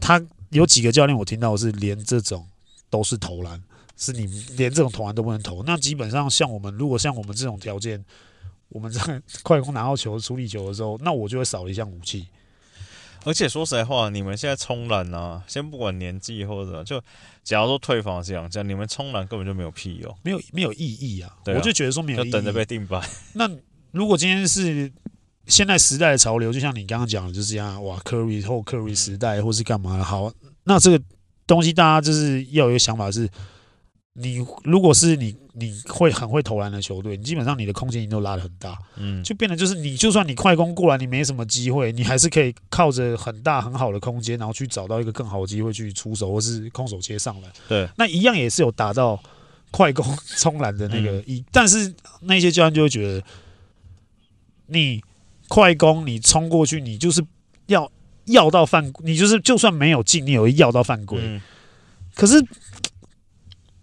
[0.00, 0.22] 他。
[0.50, 2.46] 有几个教练我听到是连这种
[2.88, 3.62] 都是投篮，
[3.96, 4.26] 是你
[4.56, 5.62] 连这种投篮都不能投。
[5.62, 8.04] 那基本上像我们，如果像我们这种条件，
[8.68, 12.26] 我们在快攻拿到球、处理球的时候，那我就会少了一项武器。
[13.24, 17.00] 而且说实在话，你们现在冲篮啊，先不管年纪或者就，
[17.44, 21.36] 假如说退房这样，这样你们冲篮根本就没有屁用，没有没有意义啊。
[21.46, 23.02] 我就觉得说没有意义，就等着被定板。
[23.34, 23.48] 那
[23.92, 24.90] 如果今天是。
[25.50, 30.04] 现在时代的潮流，就像你刚刚讲的，就是这样哇，Curry 后 Curry 时代，或是干嘛的？
[30.04, 30.32] 好，
[30.64, 31.02] 那这个
[31.46, 33.28] 东西大家就是要有一个想法是，
[34.12, 47.48] 你如果是你，你会很会投篮的球队，你基本上你的空间已经都拉得很大，嗯，就变得就是你就算你快攻过来，你没什么机会，你还是可以靠着很大很好的空间，然后去找到一个更好的机会去出手，或是空手接上来。
[47.68, 49.20] 对，那一样也是有达到
[49.72, 53.22] 快攻冲篮的那个一，但是那些教练就会觉得
[54.66, 55.02] 你。
[55.50, 57.20] 快攻，你冲过去，你就是
[57.66, 57.90] 要
[58.26, 61.18] 要到犯，你就是就算没有进，你也会要到犯规。
[61.20, 61.40] 嗯、
[62.14, 62.40] 可是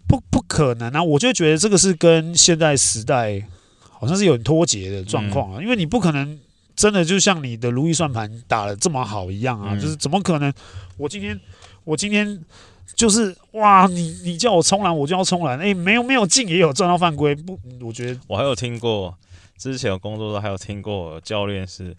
[0.06, 1.02] 不不可能啊！
[1.02, 3.46] 我就觉得这个是跟现在时代
[3.78, 6.40] 好像是有点脱节的状况啊，嗯、因为你不可能
[6.74, 10.50] 真的就像你的如意算盘打得这么好一样啊，嗯、就是怎么可能？
[10.96, 11.38] 我今天
[11.84, 12.42] 我今天
[12.94, 15.58] 就是哇，你你叫我冲篮，我就要冲篮。
[15.58, 19.14] 哎、欸，没有没有进也有赚到犯规，不，我觉得我还有听过。
[19.58, 21.96] 之前有工作的时候还有听过教练是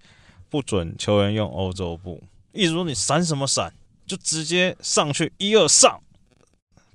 [0.49, 3.73] 不准球员用欧洲步，意思说你闪什么闪，
[4.07, 6.01] 就直接上去一二上，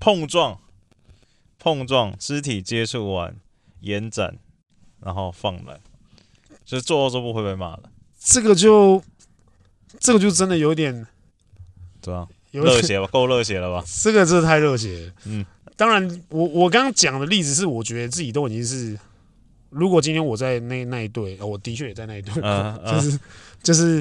[0.00, 0.58] 碰撞
[1.58, 3.36] 碰撞，肢体接触完
[3.80, 4.38] 延展，
[5.00, 5.78] 然后放篮，
[6.64, 7.82] 就是做欧洲步会被骂的。
[8.18, 9.02] 这个就
[10.00, 11.06] 这个就真的有点，
[12.00, 12.26] 对啊？
[12.50, 13.84] 热血吧，够热血了吧？
[14.02, 15.12] 这个真的太热血了。
[15.26, 15.44] 嗯，
[15.76, 18.98] 当然我，我我刚刚讲的例子是，我觉得自己都已经是。
[19.74, 22.32] 如果今天我在那那一队，我的确也在那一队，
[22.86, 23.20] 就是
[23.60, 24.00] 就是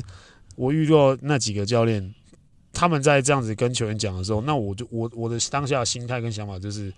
[0.56, 2.14] 我遇到那几个教练，
[2.72, 6.94] 他们在这样子跟球员讲的时候，那我就我我的当下的心态跟想法就是，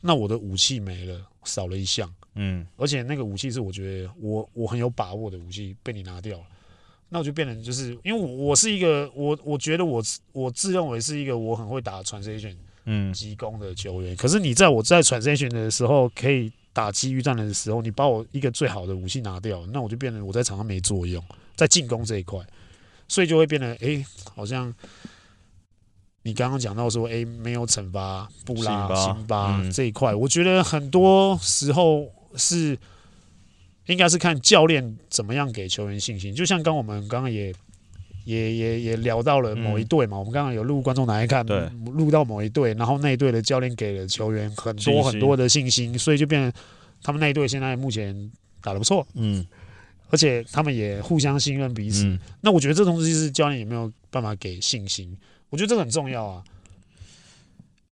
[0.00, 6.44] 那我的武器没了，少了一项，嗯，而且那个武器是我觉得我我很有把握的武器被你拿掉了，
[7.08, 10.00] 那我就变成就是因为我我是一个我我觉得我
[10.32, 12.54] 我自认为是一个我很会打 transition
[12.84, 13.12] 嗯。
[13.12, 16.52] 急攻的球员，嗯、可是你在我在 transition 的时候可以。
[16.74, 21.24] 打机遇战的时候，你把我一个最好的武器拿掉，那我就变得我在场上没作用，
[21.56, 22.38] 在进攻这一块，
[23.08, 24.70] 所以就会变得，哎、欸，好像
[26.24, 32.78] 你刚刚讲到说，哎、欸，没有惩罚布拉辛巴这一块，我觉得很多时候是
[33.86, 37.54] 应该是看教练怎么样给球员信心，就像刚我们刚刚也。
[38.24, 41.44] 也也也聊到了某一队嘛，嗯、我们刚刚有录观众来看，
[41.84, 46.62] 录到某一队，然后那一队的教练给了球员很多很多的信心，所以就变成
[47.02, 49.46] 他们那一队现在目前打得不错，嗯，
[50.10, 52.04] 而且他们也互相信任彼此。
[52.04, 55.16] 嗯、那我觉得这东西是教练有没有办法给信心？
[55.50, 56.42] 我觉得这个很重要啊。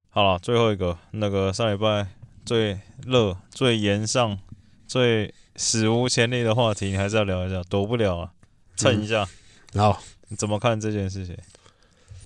[0.08, 2.06] 好了，最后一个那个上礼拜
[2.44, 4.38] 最热、最炎上、
[4.86, 8.32] 最史无前例的话题，你还是要聊一下，躲不了啊，
[8.76, 9.28] 蹭一下。
[9.72, 9.98] 然后
[10.32, 11.36] 你怎么看这件事情？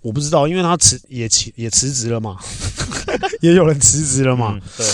[0.02, 2.38] 我不知道，因为他辞也辞也辞职了嘛，
[3.42, 4.52] 也有人辞职了嘛。
[4.54, 4.86] 嗯、对。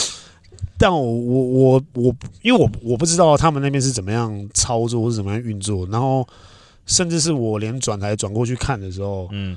[0.79, 6.27] 但我我我我，因为我我不知道他们那边是怎么样操作或是怎么样运作，然后
[6.87, 9.55] 甚至是我连转台转过去看的时候，嗯，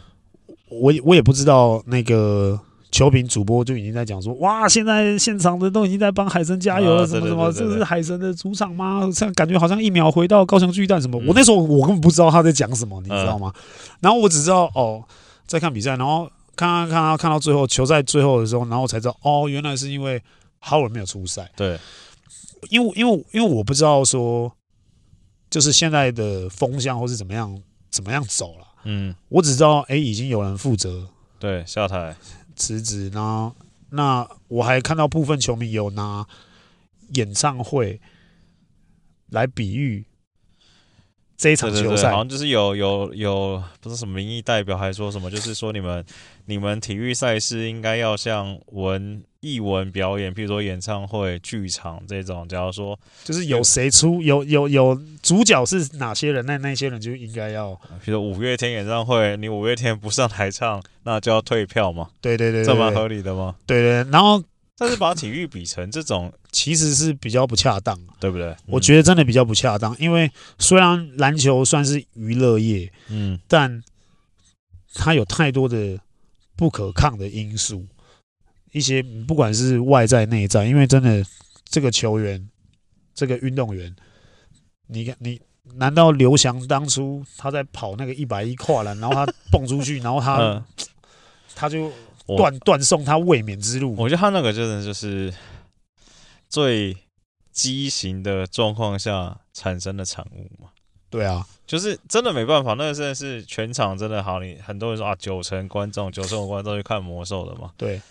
[0.67, 2.59] 我我也不知道那个
[2.95, 9.09] 球评主播就已经在讲说，哇，现在现场的都已经在帮海神加油了，什么什么，这是海神的主场吗？
[9.13, 11.21] 这样感觉好像一秒回到高雄巨蛋什么。
[11.27, 13.53] 我那时候我根本不知道他在讲什么，你知道吗？
[13.99, 15.03] 然后我只知道哦，
[15.45, 20.21] 在看比赛，然后看看看到看到最后球赛最后的时候，然后我才知道哦，原来是因为。
[20.67, 21.77] 哈文没有出赛，对，
[22.71, 24.51] 因为因为因为我不知道说，
[25.47, 27.55] 就是现在的风向或是怎么样
[27.91, 32.15] 怎么样走了，嗯，我只知道哎、欸，已经有人负责，对，下台
[32.55, 33.55] 辞职，然后
[33.89, 36.25] 那我还看到部分球迷有拿
[37.13, 37.99] 演唱会
[39.29, 40.05] 来比喻。
[41.37, 46.03] 这一场球赛好像就是有有有不是什么民意代表还说什么，就是说你们
[46.47, 52.47] 你们体育赛事应该要像文艺文表演，比如说演唱会、剧场这种。
[52.47, 57.73] 假如说就是有谁出有有有主角是哪些人，那那些人就应该要，
[58.03, 62.09] 比如说五月天演唱会，你五月天不上台唱，那就要退票嘛？
[62.21, 63.55] 对对对，对，这蛮合理的吗？
[63.65, 64.41] 对对，然后。
[64.77, 68.53] 但是把体育比成这种，其实是比较不恰当，对不对？
[68.65, 73.81] 我觉得真的比较不恰当，因为虽然篮球算是娱乐业，嗯，但
[74.93, 75.97] 它有太多的
[76.57, 77.87] 不可抗的因素，
[78.73, 81.25] 一些不管是外在内在，因为真的
[81.63, 82.49] 这个球员，
[83.13, 83.95] 这个运动员，
[84.87, 85.39] 你看你
[85.75, 90.61] 难道刘翔当初他在跑那个一百一跨栏，然后他蹦出去，然后他
[91.55, 91.89] 他就。
[92.25, 95.33] 断断送他卫冕之路，我觉得他那个真的就是
[96.49, 96.97] 最
[97.51, 100.69] 畸形的状况下产生的产物嘛。
[101.07, 107.71] 对啊，就是真的没办法，那个真的是全场真的好，你很多人说啊，九成观众，九成五观众去看魔兽的嘛。
[107.77, 108.01] 对，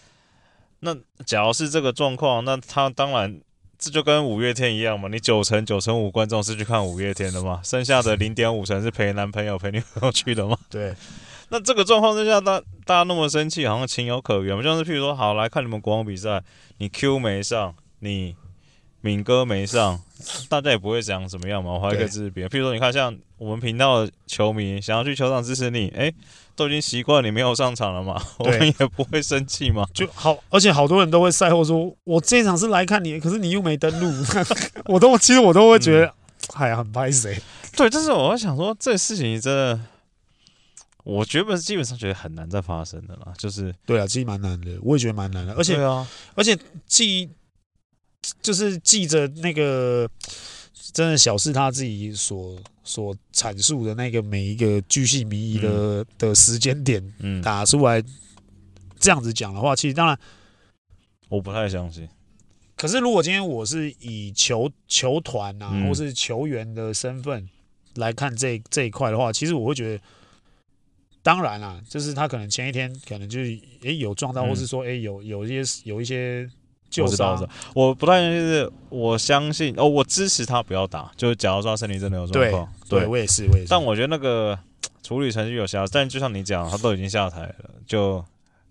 [0.81, 0.97] 那
[1.27, 3.41] 假如是这个状况，那他当然
[3.79, 10.57] 这就跟五月天一样嘛，你九成九成五观众是去看五月天的嘛，剩下的零点五成是陪男朋友陪女朋友去的嘛。
[10.71, 10.95] 对。
[11.51, 14.61] 那这个状况之下，大大家那么生气，好像情有可原。
[14.62, 16.42] 就是譬如说，好来看你们国王比赛，
[16.78, 18.34] 你 Q 没上，你
[19.01, 20.01] 敏哥没上，
[20.49, 21.72] 大家也不会讲怎么样嘛。
[21.72, 22.51] 我还可以支持别人。
[22.51, 26.12] 譬如说，你看像我们频道的球迷想要去球场支持你，哎，
[26.57, 29.86] 都已经习惯你没有上场了嘛， 我们也不会生气嘛。
[29.92, 34.11] 就好，而且好多人都会赛后说，我这场是来看你，可是你又没登录，
[34.86, 36.14] 我都其实我都会觉得，
[36.55, 37.38] 哎呀，很拍谁。
[37.76, 39.78] 对，但是我会想说，这事情真的。
[41.05, 47.29] 我觉得基本上觉得很难再发生的啦，就是对啊，其实蛮难的，我也觉得蛮难的，而且啊，而且记
[48.41, 50.09] 就是记着那个
[50.95, 58.03] 真的小是他自己所所阐述的那个每一个巨细靡遗的、嗯、的时间点，嗯，打出来
[58.99, 60.19] 这样子讲的话，其实当然
[61.29, 62.09] 我不太相信。
[62.77, 67.47] 可是如果今天我是以球球团啊，嗯、或是球员的身份
[67.97, 70.03] 来看这这一块的话，其实我会觉得。
[71.25, 73.47] 当然啦，就是他可能前一天可能就是
[73.81, 76.47] 诶、欸、有撞到，或是说诶、欸、有有一些有一些
[76.91, 77.49] 旧伤。
[77.75, 81.11] 我不太就是我相信哦，我支持他不要打。
[81.16, 83.68] 就是假如说他身体真的有状况，对，对我也是，我也是。
[83.70, 84.59] 但我觉得那个
[85.03, 87.55] 处理程序有瑕疵，但就像你讲，他都已经下台了，
[87.87, 88.22] 就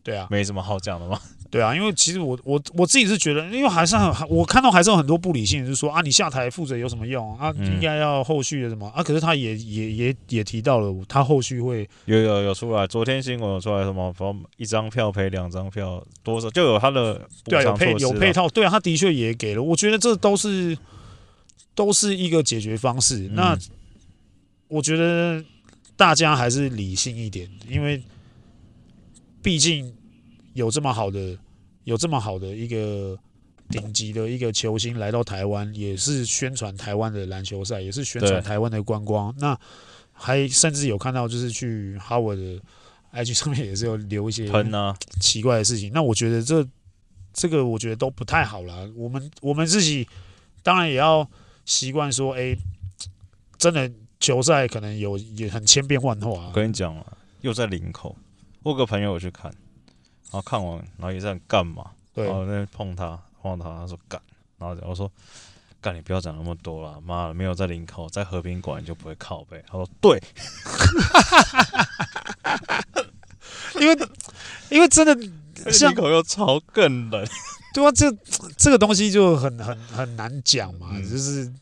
[0.03, 1.19] 对啊，没什么好讲的嘛。
[1.49, 7.53] 对啊，因为其实我我我自己是觉得，因为还是很我看到还是有很多不理性，就是说啊，你下台负责有什么用啊？
[7.59, 9.03] 应该要后续的什么啊？
[9.03, 14.11] 可是他也也也也提到了，他后续会有有有出来，昨天新闻有出来什么？
[14.57, 19.61] 一张票赔两张票，多少就有他的对啊，有配有配套，对啊，他的确也给了。
[19.61, 20.75] 我觉得这都是
[21.75, 23.27] 都是一个解决方式。
[23.27, 23.57] 嗯、那
[24.69, 25.43] 我觉得
[25.95, 28.01] 大家还是理性一点，因为
[29.43, 29.93] 毕竟
[30.53, 31.37] 有这么好的。
[31.85, 33.19] 有这么好的一个
[33.67, 39.35] 顶级的一个球星来到台湾，也是宣传台湾的篮球赛，也是宣传台湾的观光。
[39.37, 39.59] 那
[40.13, 42.61] 还甚至有看到，就是去哈维的
[43.11, 44.49] IG 上面也是有留一些
[45.19, 45.91] 奇怪的事情。
[45.93, 46.65] 那我觉得这
[47.33, 48.89] 这个我觉得都不太好了。
[48.95, 50.07] 我们我们自己
[50.61, 51.29] 当然也要
[51.65, 52.55] 习惯说，哎，
[53.57, 53.91] 真的
[54.21, 56.47] 球赛可能有也很千变万化。
[56.47, 57.05] 我跟你讲啊，
[57.41, 58.15] 又在领口，
[58.63, 59.53] 我有个朋友我去看。
[60.31, 61.91] 然后看完，然后也在干嘛？
[62.11, 64.19] 对，然后那边碰他，碰他，他说干，
[64.57, 65.11] 然后我说
[65.79, 69.63] 干，你不要讲那么多了，妈的，没有在林口，在和平馆就不会靠背。
[69.67, 70.19] 他说对，
[73.79, 73.95] 因为
[74.71, 77.23] 因为真的，林口又潮更冷，
[77.75, 78.11] 对啊，这
[78.57, 81.53] 这个东西就很很很难讲嘛，嗯、就是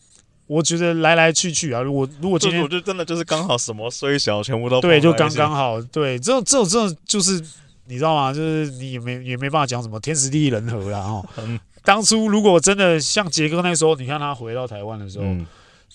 [0.51, 7.41] 我觉得来来去去啊，如果如果今天，我觉得真的就是刚好什么虽小全部都对，就刚刚好，对，这种这种这种就是
[7.85, 8.33] 你知道吗？
[8.33, 11.25] 就是你也没也没办法讲什么天时地利人和啦哦。
[11.39, 15.25] 嗯、当初如果真的像杰哥那时候，你看他回到台湾的时候。
[15.25, 15.45] 嗯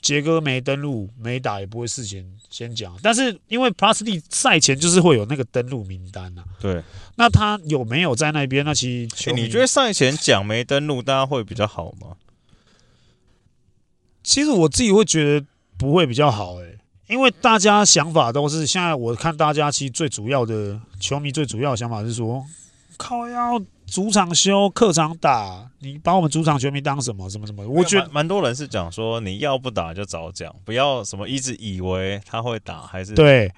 [0.02, 6.60] 杰哥没登录没打也不会事前先讲，但是因为 Plus D 赛前就是会有那个登录名单呐、啊。
[6.60, 6.80] 对，
[7.16, 8.64] 那他有没有在那边？
[8.64, 12.08] 那其实、欸、你觉得赛前讲没登录，大家会比较好吗？
[14.26, 15.46] 其实我自己会觉得
[15.78, 22.44] 不会比较好诶、欸，因为大家想法都是现在我看大家其实最主要的球迷最主要的想法是说，
[22.96, 23.62] 靠要。
[23.86, 27.30] 主场休，客场打，你把我们主场球迷当什么？
[27.30, 27.64] 什么什么？
[27.68, 33.48] 我觉得蛮多人是讲说，你要不打就早讲，不要什么一直以为他会打，还是对。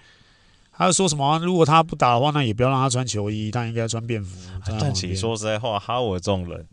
[0.70, 1.38] 还有说什么？
[1.38, 4.36] 如果他不打的话，那也不要让他穿球衣，他应该穿便服。
[4.78, 6.66] 但其实说实在话，哈我这种人，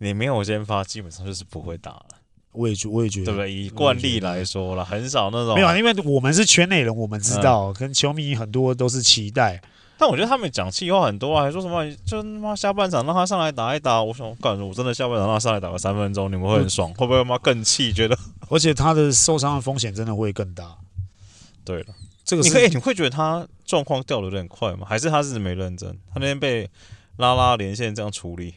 [0.00, 2.06] 你没有先发，基本上就是不会打了。
[2.52, 3.52] 我也觉，我也觉得，对不对？
[3.52, 9.60] 以惯例来说了，很少那种没有，因为我们是圈内人，我们知道，跟球迷很多都是期待。
[10.00, 14.00] 但我觉得他们讲气话很多啊，还说什么就他妈下半场让他上来打一打。
[14.00, 17.92] 我想，感觉，我真的下半场让他上来打个三分钟，你们会很爽，会不会他妈更气？
[17.92, 18.16] 觉得，
[18.48, 20.76] 而且他的受伤的风险真的会更大。
[21.64, 21.86] 对了，
[22.24, 24.86] 这个你可以，你会觉得他状况掉的有点快吗？
[24.88, 25.90] 还是他是没认真？
[26.14, 26.70] 他那天被
[27.16, 28.54] 拉拉连线这样处理，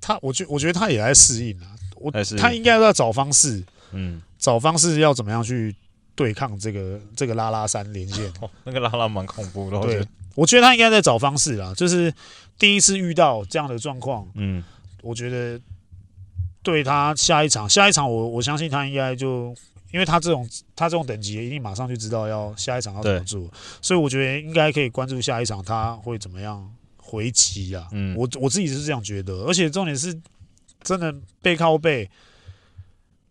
[0.00, 5.74] 他我觉我觉得他也在适应啊，我他应该要找方式，嗯，找方式要怎么样去。
[6.16, 9.78] 对抗这个这个拉拉山连线，哦，那个拉拉蛮恐怖的。
[9.82, 10.02] 对，
[10.34, 12.10] 我觉得他应该在找方式啦，就是
[12.58, 14.64] 第一次遇到这样的状况，嗯，
[15.02, 15.60] 我觉得
[16.62, 19.54] 对他下一场下一场我我相信他应该就，
[19.92, 23.50] 因为他这种他这种等级一定马上就知道要下一场要怎么做，
[23.82, 26.66] 所以我觉得应该可以关注下一场他会怎么样
[26.96, 27.86] 回击啊。
[27.92, 30.18] 嗯，我我自己是这样觉得，而且重点是
[30.86, 32.08] 真的背靠背，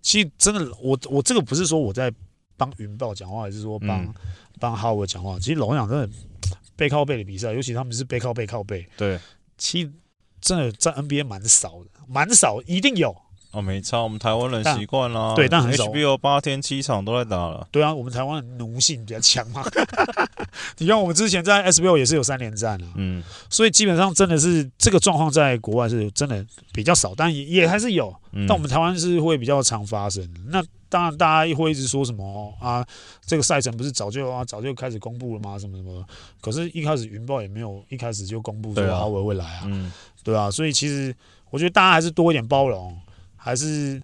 [0.03, 2.13] 其实真的我我这个不是说我在。
[2.57, 4.15] 帮云豹讲话，还是说帮
[4.61, 5.37] 帮哈维讲话？
[5.37, 6.09] 其实老实讲，真的
[6.77, 8.87] 背靠背的比赛，尤其他们是背靠背靠背。
[8.95, 9.19] 对，
[9.57, 9.91] 其实
[10.39, 13.13] 真的在 NBA 蛮少的，蛮少，一定有。
[13.55, 15.33] 哦，没差，我们台湾人习惯啦。
[15.35, 15.65] 对，但。
[15.71, 17.67] HBO 八天七场都在打了。
[17.71, 19.63] 对啊，我们台湾人奴性比较强嘛。
[20.77, 22.87] 你看，我们之前在 SBO 也是有三连战啊。
[22.95, 23.23] 嗯。
[23.49, 28.13] 所以基本上真的是这个状况，在国外是真的比较少，但也也还是有。
[28.33, 28.45] 嗯。
[28.47, 30.27] 但我们台湾是会比较常发生。
[30.47, 32.85] 那当然，大家会一直说什么啊？
[33.25, 35.57] 这个赛程不是早就啊早就开始公布了吗？
[35.57, 36.05] 什么什么？
[36.41, 39.63] 可是，一开始云豹也没有一开始就公布说哈维会来啊。
[39.65, 39.91] 嗯。
[40.23, 41.15] 对啊，所以其实
[41.49, 42.97] 我觉得大家还是多一点包容。
[43.45, 44.01] 还是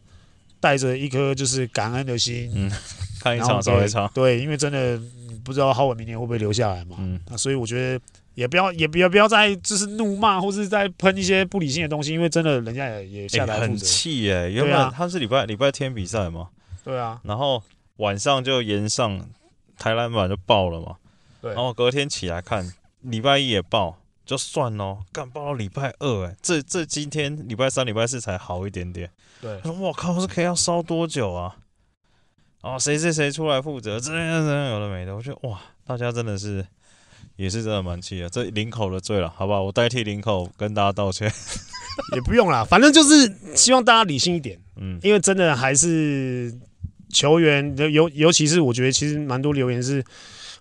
[0.59, 2.71] 带着一颗就是感恩的心，嗯，
[3.19, 5.01] 看一场少一场，对，因为真的
[5.43, 7.99] 不知道浩文明年会不会留下来嘛，嗯，那所以我觉得
[8.35, 16.49] 也不要，也不要，不要再就是怒骂或是再喷一些不理性的东西，因为真的人家也也下来、欸、很气耶，原本他是礼拜礼拜天比赛嘛，
[16.83, 17.63] 对啊，然后
[17.97, 19.27] 晚上就延上
[19.79, 20.97] 台篮板就爆了嘛，
[21.41, 22.71] 对，然后隔天起来看
[23.01, 23.97] 礼拜一也爆。
[24.25, 29.09] 就算喽，干爆到礼拜二，哎，这这今天礼拜三、礼拜四才好一点点。
[29.41, 31.57] 对，他说我靠，这可以要烧多久啊？
[32.61, 33.99] 哦，谁谁谁出来负责？
[33.99, 36.65] 这样这样有的没的，我觉得哇，大家真的是
[37.35, 38.29] 也是真的蛮气的。
[38.29, 41.29] 这林口的罪了，好不好，我代替林口跟大家道歉。
[42.15, 44.57] 也不用啦，反正就是希望大家理性一点。
[44.77, 46.57] 嗯，因为真的还是
[47.09, 50.01] 球员，尤尤其是我觉得其实蛮多留言是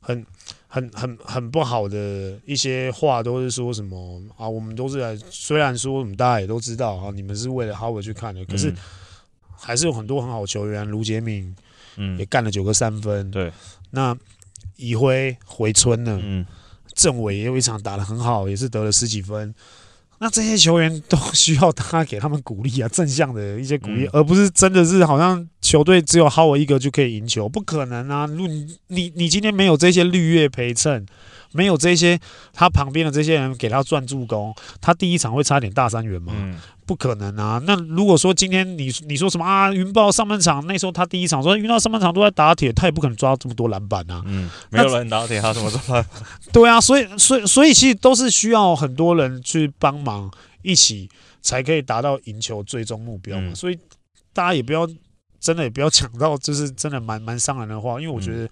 [0.00, 0.26] 很。
[0.72, 4.48] 很很很不好的一些话，都是说什么啊？
[4.48, 8.72] 我们都是来，虽然说我们大家也都知道啊，你们是为了哈维去看的，可是
[9.50, 11.52] 还是有很多很好球员，卢杰敏，
[11.96, 13.28] 嗯，也干了九个三分。
[13.32, 13.52] 对，
[13.90, 14.16] 那
[14.76, 16.46] 以辉回春了，嗯，
[16.94, 19.52] 郑伟也有一场打得很好，也是得了十几分。
[20.20, 28.26] 那这些球员都需要他给他们鼓励啊，正向的一些鼓励，嗯、而不是真的是好像球队只有哈维一个就可以赢球，不可能啊！
[28.26, 31.06] 如你你你今天没有这些绿叶陪衬。
[31.52, 32.16] 没有这些，
[32.52, 36.32] 他旁边的这些人给他赚助攻，他第一场会差点大三元吗？
[36.36, 36.56] 嗯、
[36.86, 37.60] 不可能啊！
[37.66, 39.72] 那如果说今天你你说什么啊？
[39.72, 44.22] 云豹上半场那时候他第一场说云豹上半场都在打铁，他也不可能抓这么多篮板啊！
[44.26, 46.06] 嗯，没有人打铁，他怎么抓？
[46.52, 50.30] 对啊，所以所以所以其实都是需要很多人去帮忙
[50.62, 51.08] 一起，
[51.42, 53.48] 才可以达到赢球最终目标嘛。
[53.48, 53.76] 嗯、所以
[54.32, 54.88] 大家也不要
[55.40, 58.48] 真的也不要讲到就是真的蛮蛮伤人的话，因为我觉得。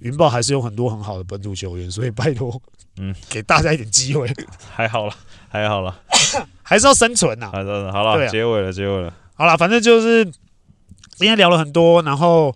[0.00, 2.60] 云豹还是有很多很好的本土球员，所以拜托，
[2.96, 4.28] 嗯，给大家一点机会。
[4.74, 5.14] 还好了，
[5.48, 5.96] 还好了，
[6.60, 7.48] 还是要生存呐。
[7.52, 9.14] 好的，好了，啊、结尾了，结尾了。
[9.34, 12.52] 好了，反正就是今天聊了很多，然后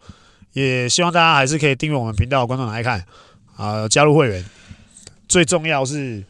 [0.54, 3.04] 也希望大家还是可以订阅我们频道，观众来看
[3.56, 4.44] 啊，加入会员。
[5.28, 6.24] 最重要是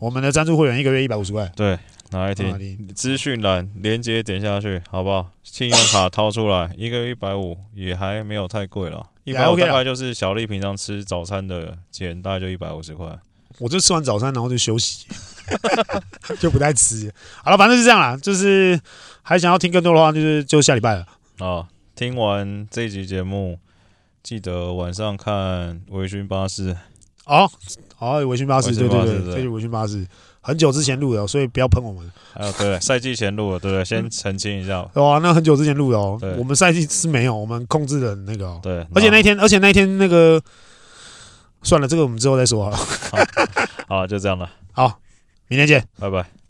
[0.00, 1.46] 我们的赞助会员一个月一百五十块。
[1.54, 1.78] 对，
[2.10, 2.88] 拿来听。
[2.94, 5.30] 资讯栏连接点下去，好不好？
[5.42, 9.10] 信用卡掏出来， 一个月一百五，也还没有太贵了。
[9.24, 13.18] 一百五大概就是小丽平常吃早餐的钱，大概就一百五十块。
[13.58, 15.06] 我就吃完早餐，然后就休息，
[16.40, 17.12] 就不再吃。
[17.42, 18.16] 好了，反正是这样啦。
[18.16, 18.78] 就是
[19.22, 21.06] 还想要听更多的话，就是就下礼拜了。
[21.38, 23.58] 啊，听完这一集节目，
[24.22, 26.76] 记得晚上看微醺巴士。
[27.26, 27.50] 哦，
[27.98, 30.06] 哦，微醺巴士，对对对，这是微醺巴士，
[30.44, 32.12] 很久之前录的，所以不要喷我们。
[32.34, 34.86] 还有对，赛季前录的，对对，先澄清一下。
[34.94, 36.20] 哇，那很久之前录的哦。
[36.36, 38.60] 我们赛季是没有，我们控制的那个。
[38.62, 40.40] 对，而且那天，而且那天那个。
[41.62, 42.76] 算了，这个我们之后再说好了。
[43.88, 44.50] 好，就这样了。
[44.72, 45.00] 好，
[45.48, 46.43] 明天见，拜拜。